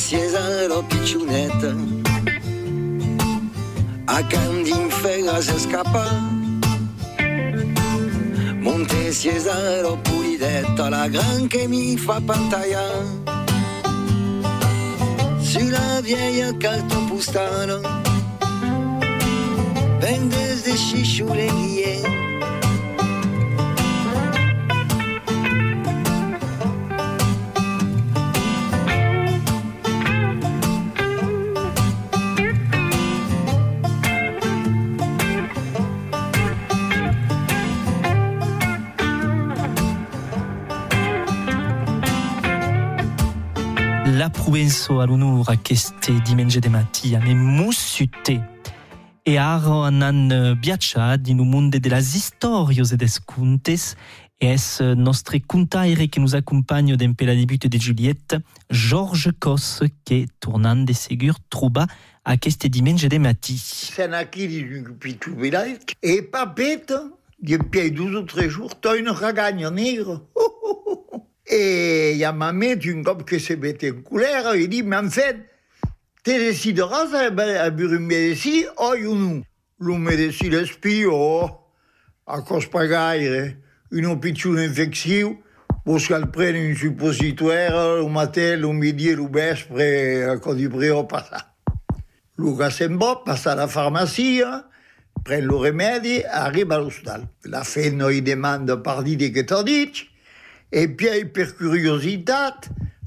[0.00, 1.74] Cesaro picciunetta
[4.06, 6.04] A Candin Ferra se scappa
[8.60, 12.82] Monte Cesaro pulidetta, la gran che mi fa pantalla.
[15.40, 17.80] Sulla vieille carton postale,
[19.98, 22.00] vendes de chichoulerie.
[22.00, 22.29] La Provenzo
[44.10, 48.40] all'onore a queste dimension de mattina me mussute
[49.22, 53.94] e aro anan biacciat in un mondo delle storie e des contes
[54.40, 58.38] e es nostre contaire che nous accompagne d'empe la debut de Juliette,
[58.70, 61.86] Georges Cos, che tornant de segur troba
[62.24, 63.20] a queste dimension de.
[63.58, 65.76] C'est aquí d'un petit village.
[66.02, 66.94] Et papette,
[67.42, 70.22] d'un pied deux ou trois jours, t'as une ragagne nègre.
[70.34, 70.99] Et il y
[71.52, 75.36] a ma mère, une cop que se mettait en couleur, il dit, mais en fait,
[76.22, 79.42] tu décideras à médecine, oh, ou non?
[79.98, 81.48] Médecin l'esprit, oh,
[82.26, 83.54] à cause pas gaire,
[83.90, 85.38] une petite infection,
[85.84, 89.80] parce qu'elle prenne une suppositoire le matin, le midi, le vespre,
[90.30, 91.46] à cause du brio, pas ça.
[92.36, 94.64] Le gars s'en va, passe à la pharmacie, hein,
[95.24, 97.26] prend le remède, arrive à l'hôpital.
[97.44, 100.09] La fille il demande par dit que t'as dit,
[100.72, 102.32] et puis, per curiosité,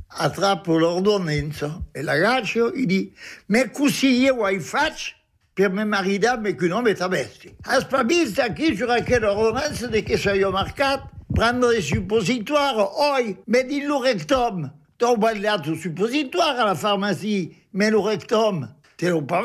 [0.09, 1.63] attrape l'ordonnance.
[1.95, 3.13] Et la gaccio, il dit,
[3.47, 5.15] mais così io vuoi faccio
[5.53, 7.55] per me maridarmi con un uomo travesti?
[7.63, 13.81] Aspavista qui sur quelle ordonnance de che sono marcato, prendre des suppositoires, oi, mais dis
[13.81, 14.71] le rectum.
[14.97, 19.41] T'as sbagliato il suppositoire alla pharmacie, mais le rectum, te l'ho pas.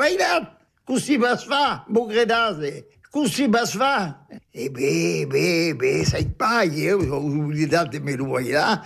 [0.84, 2.66] Così va fa, bugredase.
[2.66, 4.26] Così va fa.
[4.54, 8.82] E beh, beh, beh, sai pas, io ho oblidato me lo vuoi là.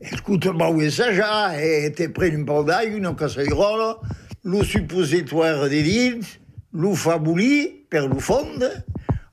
[0.00, 3.98] Écoute-moi, oui, ça, j'ai été pris une bandaille, une casserola,
[4.44, 6.26] le suppositoire des dents,
[6.72, 8.46] le fabouli, per le fond,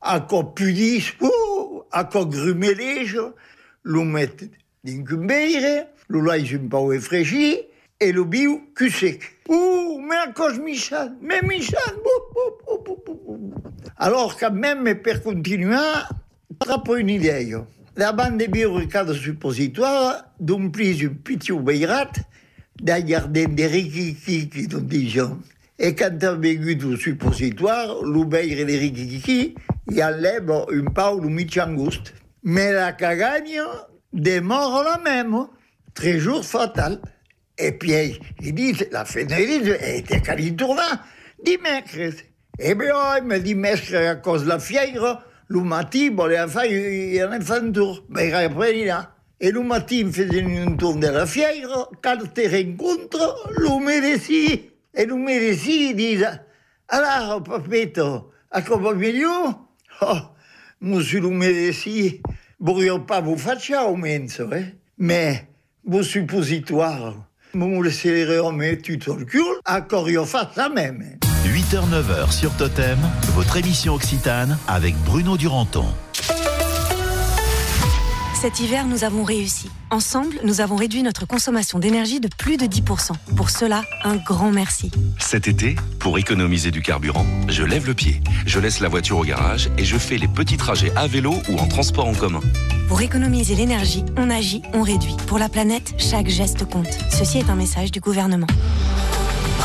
[0.02, 3.20] encore pudis, oh, encore grumelege,
[3.84, 4.46] le mettre
[4.86, 7.60] dans un beire, le lait un peu réfléchi,
[8.00, 9.22] et le bio cul sec.
[9.50, 11.42] Ouh, mais encore Michel, mais
[14.00, 15.78] Quand même, per continuer,
[16.60, 17.56] trapo une idée.
[17.96, 22.12] La bande de bioricade suppositoire d'un pris un petit beirat
[22.82, 25.38] da garder des rikiki dans des gens.
[25.78, 29.56] Et quand t'as vécu du suppositoire, l'oubeir des rikiki,
[29.90, 32.14] il enlève un peu le michangouste.
[32.44, 33.62] Mais la cagagne
[34.12, 35.48] démord la même.
[35.94, 37.00] Très jour fatal.
[37.58, 39.38] Et puis, il dit, la fenêtre
[39.84, 40.82] était y tourner.
[41.46, 42.26] Dimanche.
[42.66, 46.62] Eh bien, il me dit, maître, à cause la fièvre, le matin, bon, les enfants,
[46.64, 48.06] il en a fait un tour.
[48.08, 49.16] Mais après, il est là.
[49.42, 51.92] Et le il un tour de la fièvre.
[52.02, 54.62] Quand tu rencontres, le médecin.
[54.94, 56.24] Et le médecin, il dit,
[56.88, 59.28] alors, papito, à quoi mieux
[60.02, 60.18] Oh,
[60.80, 62.12] monsieur le médecin,
[62.62, 64.64] vogliamo pas vous faire au menso, hein?
[64.98, 65.50] Mais,
[65.84, 71.20] vos suppositoires, vous me laissez remettre tout le cul, encore il fasse ça même.
[71.54, 72.98] 8h, 9h sur Totem,
[73.36, 75.86] votre émission Occitane avec Bruno Duranton.
[78.34, 79.70] Cet hiver, nous avons réussi.
[79.92, 83.12] Ensemble, nous avons réduit notre consommation d'énergie de plus de 10%.
[83.36, 84.90] Pour cela, un grand merci.
[85.20, 88.24] Cet été, pour économiser du carburant, je lève le pied.
[88.48, 91.60] Je laisse la voiture au garage et je fais les petits trajets à vélo ou
[91.60, 92.42] en transport en commun.
[92.88, 95.16] Pour économiser l'énergie, on agit, on réduit.
[95.28, 96.90] Pour la planète, chaque geste compte.
[97.12, 98.48] Ceci est un message du gouvernement.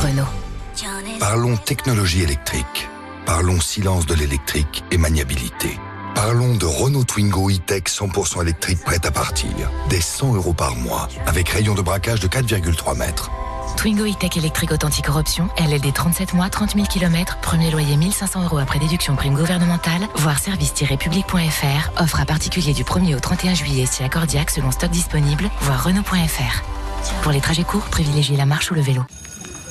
[0.02, 0.47] Renault.
[1.18, 2.88] Parlons technologie électrique.
[3.26, 5.76] Parlons silence de l'électrique et maniabilité.
[6.14, 9.50] Parlons de Renault Twingo e-Tech 100% électrique prête à partir.
[9.88, 13.30] Des 100 euros par mois, avec rayon de braquage de 4,3 mètres.
[13.76, 18.58] Twingo e-Tech électrique authentique Option, LLD 37 mois, 30 000 km, premier loyer 1500 euros
[18.58, 24.04] après déduction prime gouvernementale, voire service-public.fr, offre à particulier du 1er au 31 juillet si
[24.04, 26.62] accordiaque selon stock disponible, voire Renault.fr.
[27.22, 29.02] Pour les trajets courts, privilégiez la marche ou le vélo.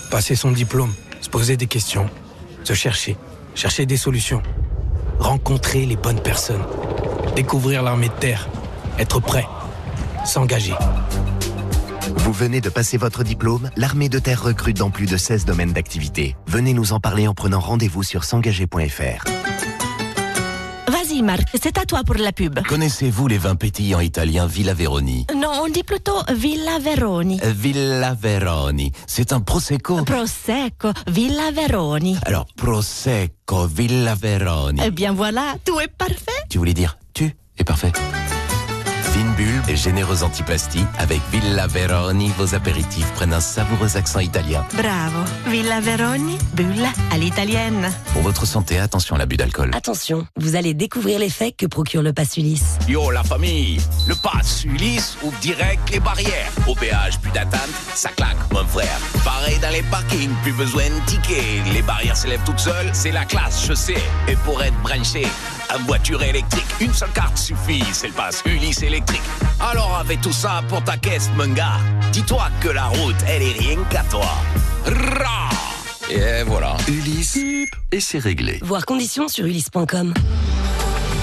[0.09, 2.09] Passer son diplôme, se poser des questions,
[2.63, 3.17] se chercher,
[3.55, 4.41] chercher des solutions,
[5.19, 6.63] rencontrer les bonnes personnes,
[7.35, 8.47] découvrir l'armée de terre,
[8.99, 9.45] être prêt,
[10.25, 10.75] s'engager.
[12.15, 15.73] Vous venez de passer votre diplôme, l'armée de terre recrute dans plus de 16 domaines
[15.73, 16.37] d'activité.
[16.47, 19.25] Venez nous en parler en prenant rendez-vous sur s'engager.fr.
[21.59, 22.59] C'est à toi pour la pub.
[22.67, 25.25] Connaissez-vous les vins pétillants italiens Villa Veroni?
[25.35, 27.39] Non, on dit plutôt Villa Veroni.
[27.43, 30.03] Euh, Villa Veroni, c'est un prosecco.
[30.03, 32.17] Prosecco, Villa Veroni.
[32.25, 34.81] Alors, prosecco, Villa Veroni.
[34.85, 36.43] Eh bien voilà, tout est parfait.
[36.49, 37.91] Tu voulais dire tu es parfait.
[39.17, 44.63] Fine bulle et généreuse antipasti, avec Villa Veroni, vos apéritifs prennent un savoureux accent italien.
[44.75, 45.17] Bravo.
[45.47, 47.91] Villa Veroni, bulle à l'italienne.
[48.13, 49.71] Pour votre santé, attention à l'abus d'alcool.
[49.73, 52.77] Attention, vous allez découvrir l'effet que procure le pass Ulysse.
[52.87, 56.51] Yo la famille, le pass Ulysse ouvre direct les barrières.
[56.67, 58.99] Au péage, plus d'attente, ça claque mon frère.
[59.25, 61.73] Pareil dans les parkings, plus besoin de tickets.
[61.73, 64.03] Les barrières s'élèvent toutes seules, c'est la classe, je sais.
[64.27, 65.25] Et pour être branché,
[65.69, 69.21] à voiture électrique, une seule carte suffit, c'est le pass Ulysse électrique.
[69.59, 71.79] Alors avec tout ça pour ta caisse, mon gars,
[72.11, 74.29] dis-toi que la route, elle est rien qu'à toi.
[74.85, 75.49] Ra
[76.09, 76.75] Et voilà.
[76.87, 77.39] Ulysse,
[77.91, 78.59] et c'est réglé.
[78.61, 80.13] Voir conditions sur ulysse.com.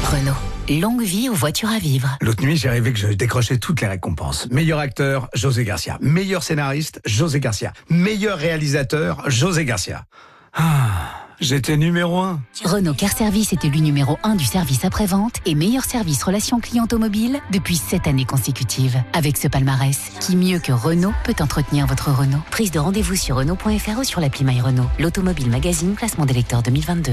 [0.05, 0.35] Renault.
[0.69, 2.17] Longue vie aux voitures à vivre.
[2.23, 4.49] L'autre nuit, j'ai rêvé que je décrochais toutes les récompenses.
[4.51, 5.99] Meilleur acteur, José Garcia.
[6.01, 7.73] Meilleur scénariste, José Garcia.
[7.91, 10.07] Meilleur réalisateur, José Garcia.
[10.55, 12.41] Ah, j'étais numéro un.
[12.65, 16.85] Renault Car Service est élu numéro 1 du service après-vente et meilleur service relation client
[16.85, 19.03] automobile depuis 7 années consécutives.
[19.13, 22.43] Avec ce palmarès, qui mieux que Renault peut entretenir votre Renault?
[22.51, 24.89] Prise de rendez-vous sur Renault.fr ou sur l'appli My Renault.
[24.99, 27.13] L'automobile magazine classement des lecteurs 2022.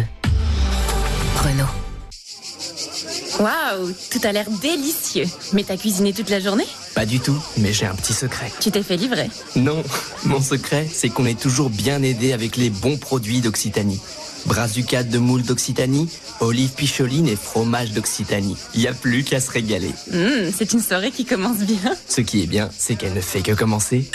[1.37, 1.65] Renault.
[3.39, 5.25] Waouh, tout a l'air délicieux.
[5.53, 6.65] Mais t'as cuisiné toute la journée?
[6.93, 8.51] Pas du tout, mais j'ai un petit secret.
[8.59, 9.83] Tu t'es fait livrer Non,
[10.25, 13.99] mon secret, c'est qu'on est toujours bien aidé avec les bons produits d'Occitanie.
[14.45, 16.09] Brazucade de moule d'Occitanie,
[16.39, 18.57] olives picholine et fromage d'Occitanie.
[18.73, 19.91] Il n'y a plus qu'à se régaler.
[20.13, 21.95] Hum, C'est une soirée qui commence bien.
[22.09, 24.09] Ce qui est bien, c'est qu'elle ne fait que commencer.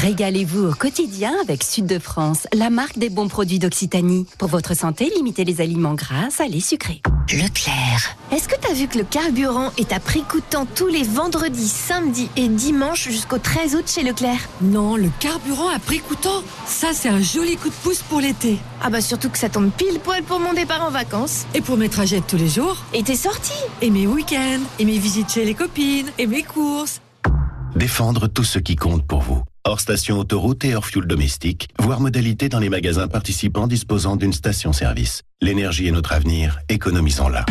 [0.00, 4.26] Régalez-vous au quotidien avec Sud de France, la marque des bons produits d'Occitanie.
[4.38, 7.02] Pour votre santé, limitez les aliments gras, salés, sucrés.
[7.32, 8.16] Leclerc.
[8.30, 12.30] Est-ce que t'as vu que le carburant est à prix coûtant tous les vendredis, samedis
[12.36, 14.38] et dimanches jusqu'au 13 août chez Leclerc?
[14.60, 18.58] Non, le carburant à prix coûtant, ça c'est un joli coup de pouce pour l'été.
[18.80, 21.44] Ah bah surtout que ça tombe pile poil pour mon départ en vacances.
[21.54, 22.76] Et pour mes trajets de tous les jours.
[22.94, 23.52] Et tes sorties.
[23.82, 24.62] Et mes week-ends.
[24.78, 26.12] Et mes visites chez les copines.
[26.18, 27.00] Et mes courses.
[27.74, 29.42] Défendre tout ce qui compte pour vous.
[29.68, 34.32] Hors station autoroute et hors fuel domestique, voire modalité dans les magasins participants disposant d'une
[34.32, 35.24] station-service.
[35.42, 37.44] L'énergie est notre avenir, économisons-la.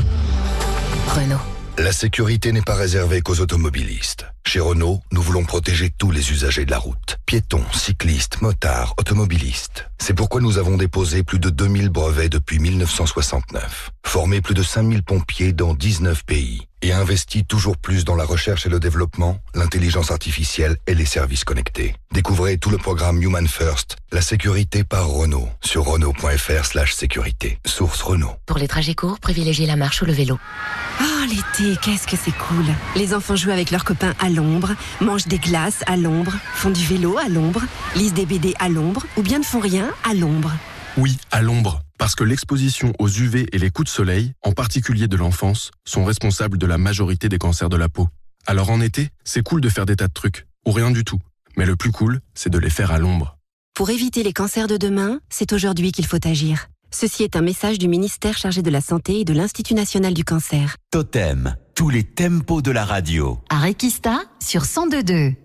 [1.10, 1.38] Renault.
[1.78, 4.26] La sécurité n'est pas réservée qu'aux automobilistes.
[4.48, 7.18] Chez Renault, nous voulons protéger tous les usagers de la route.
[7.26, 9.90] Piétons, cyclistes, motards, automobilistes.
[10.00, 15.04] C'est pourquoi nous avons déposé plus de 2000 brevets depuis 1969, formé plus de 5000
[15.04, 20.12] pompiers dans 19 pays et investi toujours plus dans la recherche et le développement, l'intelligence
[20.12, 21.96] artificielle et les services connectés.
[22.14, 27.60] Découvrez tout le programme Human First, la sécurité par Renault, sur renault.fr slash sécurité.
[27.66, 28.36] Source Renault.
[28.46, 30.40] Pour les trajets courts, privilégiez la marche ou le vélo.
[31.02, 32.66] Oh, l'été, qu'est-ce que c'est cool.
[32.96, 36.86] Les enfants jouent avec leurs copains à l'ombre, mangent des glaces à l'ombre, font du
[36.86, 37.64] vélo à l'ombre,
[37.96, 40.54] lisent des BD à l'ombre ou bien ne font rien à l'ombre.
[40.98, 41.82] Oui, à l'ombre.
[41.98, 46.06] Parce que l'exposition aux UV et les coups de soleil, en particulier de l'enfance, sont
[46.06, 48.08] responsables de la majorité des cancers de la peau.
[48.46, 51.20] Alors en été, c'est cool de faire des tas de trucs, ou rien du tout.
[51.58, 53.38] Mais le plus cool, c'est de les faire à l'ombre.
[53.74, 56.68] Pour éviter les cancers de demain, c'est aujourd'hui qu'il faut agir.
[56.92, 60.24] Ceci est un message du ministère chargé de la Santé et de l'Institut national du
[60.24, 60.78] cancer.
[60.92, 63.38] Totem, tous les tempos de la radio.
[63.50, 65.36] À Requista sur 1022.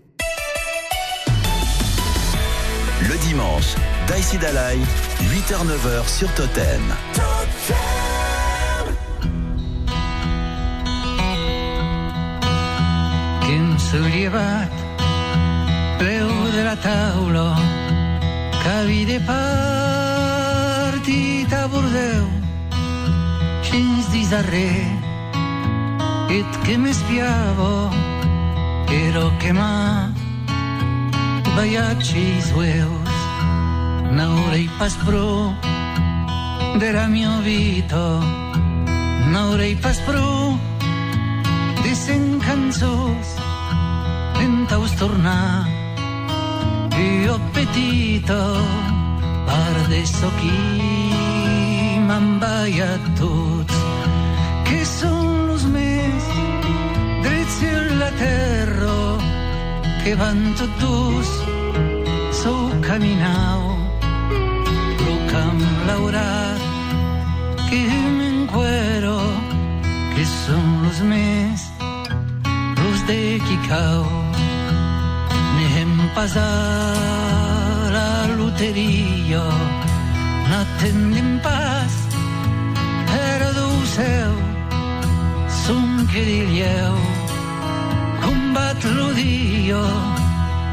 [3.01, 3.75] Le dimanche,
[4.07, 4.79] Daïsi Dalai,
[5.21, 6.81] 8h-9h sur Totem.
[13.91, 14.71] sollievat,
[15.99, 17.55] veu de la taula,
[18.63, 19.85] que havia partit
[21.53, 22.25] a Bordeu,
[23.61, 25.02] fins dins
[26.27, 27.89] darrer, et que m'espiavo,
[28.89, 30.11] ero che ma
[31.55, 33.13] baiacci sueus,
[34.11, 35.53] n'aurei pas pro
[36.77, 38.19] della mia vita,
[39.31, 40.57] n'aurei pas pro
[41.81, 43.27] di sen canzons,
[44.33, 45.67] tentaus tornar,
[46.97, 48.39] io petito,
[49.45, 53.75] per adesso chi m'han baiat tots,
[54.65, 54.85] que
[58.19, 59.17] terra,
[60.03, 61.29] que van tot dus,
[62.41, 63.61] sou caminau,
[65.05, 66.61] lo camp laurat,
[67.69, 67.81] que
[68.17, 69.19] m'encuero,
[70.15, 71.69] que són los més,
[72.81, 74.03] los de Quicau.
[75.57, 79.45] N'hem passat la loteria,
[80.49, 81.93] n'atendem pas,
[83.13, 83.53] era
[83.93, 84.33] seu,
[85.63, 87.12] som que dirieu,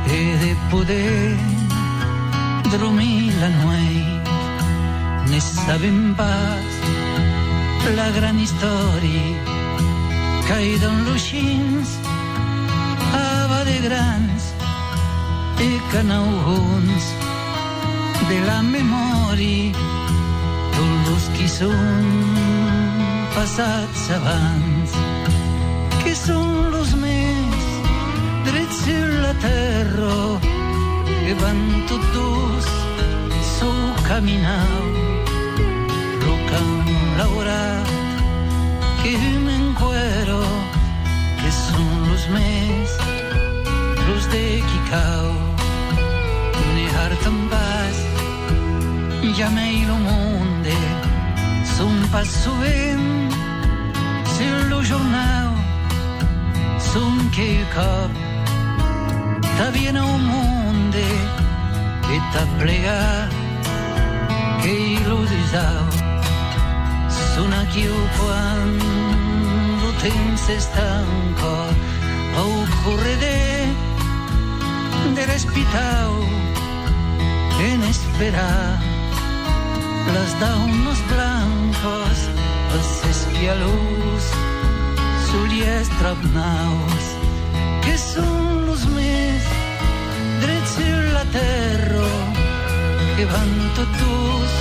[0.07, 1.37] he de poder
[2.71, 4.29] dormir la nuit,
[5.31, 6.65] ne sabem pas
[7.97, 9.27] la gran història
[10.49, 11.95] caïda en luixins
[13.19, 14.51] ava de grans
[15.67, 15.71] i
[18.31, 19.89] de la memòria
[20.77, 22.11] tots els qui són
[23.35, 24.99] passats abans
[28.81, 30.41] drets en la terra
[31.25, 32.67] que van tots dos
[33.59, 34.85] sou caminau
[36.25, 37.87] lo camp laurat
[39.03, 40.43] que m'encuero
[41.41, 42.97] que són los més
[44.07, 45.31] los de Quicau
[46.75, 47.97] ne hartan pas
[49.39, 50.79] llamei lo monde
[51.77, 53.33] son pas sovint
[54.37, 55.55] sur lo jornal
[56.93, 58.30] son que cop
[59.61, 61.03] t'havien au monde
[62.15, 63.29] et t'ha plegat
[64.63, 64.77] que
[65.09, 65.85] lo desau
[67.33, 67.85] son aquí
[68.19, 71.57] quando temps stanco
[72.43, 72.53] au
[72.85, 73.41] correre
[75.17, 76.11] de l'espitau
[77.69, 78.79] en esperar
[80.15, 82.19] las daunos blancos
[82.77, 84.25] els espialus
[85.29, 87.05] sulies trapnaus
[87.85, 88.50] que són
[93.31, 94.53] que van tots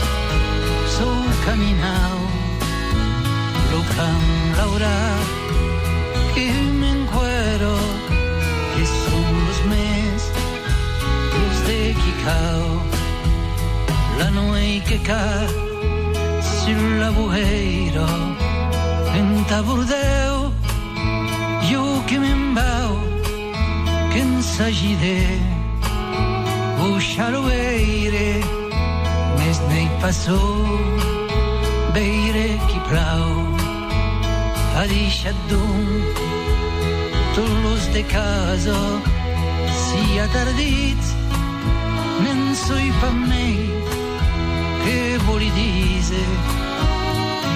[0.97, 2.17] sou caminau.
[3.71, 5.27] Lo camp laurat
[6.35, 6.45] que
[6.79, 7.75] m'encuero
[8.73, 10.27] que són los més
[11.33, 12.63] los de Quicau
[14.19, 15.25] la nuei que ca
[16.51, 18.09] sur la bueira
[19.19, 20.35] en tabordeu
[21.69, 22.97] jo que me'n vau
[24.11, 25.17] que en s'agide
[26.79, 27.49] Uixar-ho
[29.49, 30.39] veire més n'hi passó
[31.93, 33.29] veire qui plau
[34.75, 35.87] ha deixat d'un.
[37.35, 38.77] Tots los de casa
[39.81, 41.01] si ha tardit
[42.23, 43.57] nen soy pa mei
[44.83, 46.23] che voli dise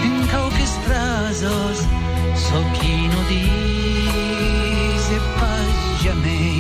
[0.08, 1.86] in cauques frasos
[2.48, 5.70] so chi no dise pas
[6.04, 6.53] jamais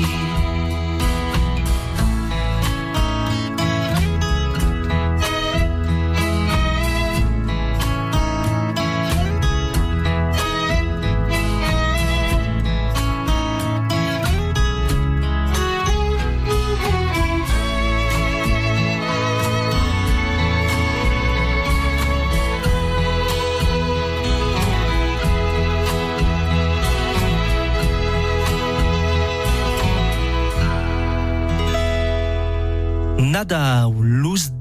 [33.44, 34.54] Nada, luz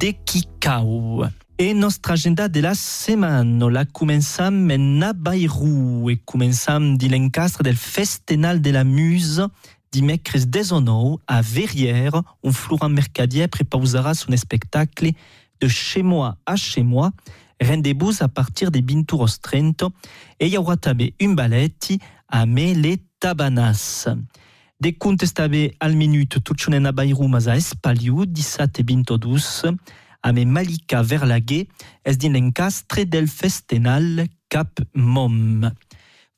[2.09, 8.72] agenda de la setmana la començam en Nabairou e començam de l'encastre del Festenal de
[8.72, 9.47] la Muse
[9.93, 15.12] dimecres 19 a Verrières, on Florent Mercadier prepausarà son spectacle
[15.61, 17.12] de chez moi à chez moi,
[17.62, 19.85] rendez-vous à partir des Binturos 30
[20.41, 24.09] e hi haurà també un ballet a Mele Tabanas.
[24.83, 29.76] De contes també al minut tutxonen a Bairou mas a Espaliu, 17 e 22,
[30.26, 31.68] a me Malika Verlaguer,
[32.03, 35.70] es din l'encastre del festenal Cap Mom.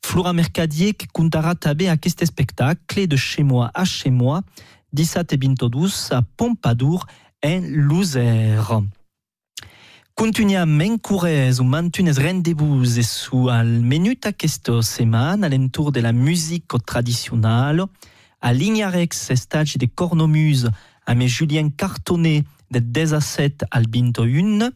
[0.05, 4.43] Flora Mercadier qui comptera taber à ce spectacle de chez moi à chez moi,
[4.93, 7.07] 17 et 22 à Pompadour
[7.43, 8.83] en Luzère.
[10.13, 16.77] Continuiamo ancora su mantunes rendezvous e su al menu a questa settimana all'intorno della musica
[16.77, 17.89] tradizionale.
[18.45, 20.69] A Lignarex stagi de cornomuse
[21.07, 24.69] a me Julien Cartonnet del 17 al 21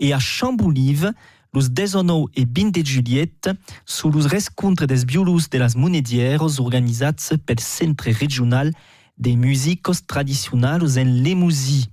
[0.00, 1.12] e a Chamboulive
[1.52, 7.60] los 19 e 20 Juliette su los rescontres des biolus de las monedieros organizats pel
[7.60, 8.72] Centre Regional
[9.16, 11.86] de Musicos Tradicionals en Lemousie.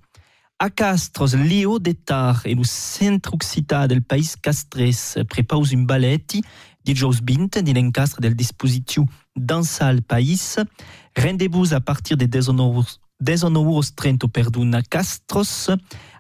[0.58, 6.44] A Castros, Leo d'Etar e lo centre occità del país castres prepaus un balletti
[6.82, 10.60] di Jos Bint di l'encastre del dispositiu Dansal País.
[11.20, 15.70] Rendez-vous a partir de 19h30 perduna Castros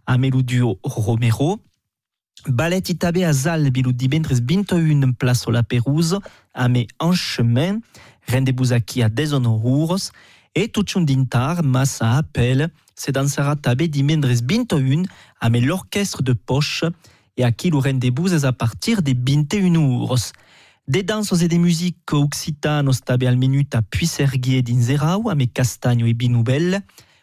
[0.05, 1.61] a Meludio Romero.
[2.47, 6.19] Balletti tabe a Zalbi lo divendres 21 en place la Perouse
[6.53, 7.79] a me en chemin.
[8.27, 10.11] Rendez-vous aquí a 19h
[10.53, 15.05] e tout un dintar massa appel se dansera tabe dimendres 21
[15.39, 16.87] a me l'orchestre de poche
[17.37, 20.33] e aquí lo rendez-vous es a partir de 21 euros.
[20.89, 26.07] Des danses et des musiques occitanos tabe al minut a Puisserguier d'Inzerau a me Castagno
[26.07, 26.81] e Binoubel,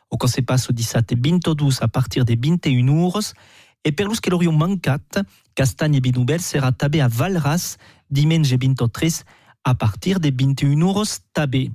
[0.08, 3.34] o que se passe 17 e 22 a partir de 21 euros,
[3.82, 7.76] e per los que mancat, Castagne e Binoubel sera tabe a Valras.
[8.08, 9.24] Diumenge 23
[9.64, 11.72] a partir de 21 euros tabe.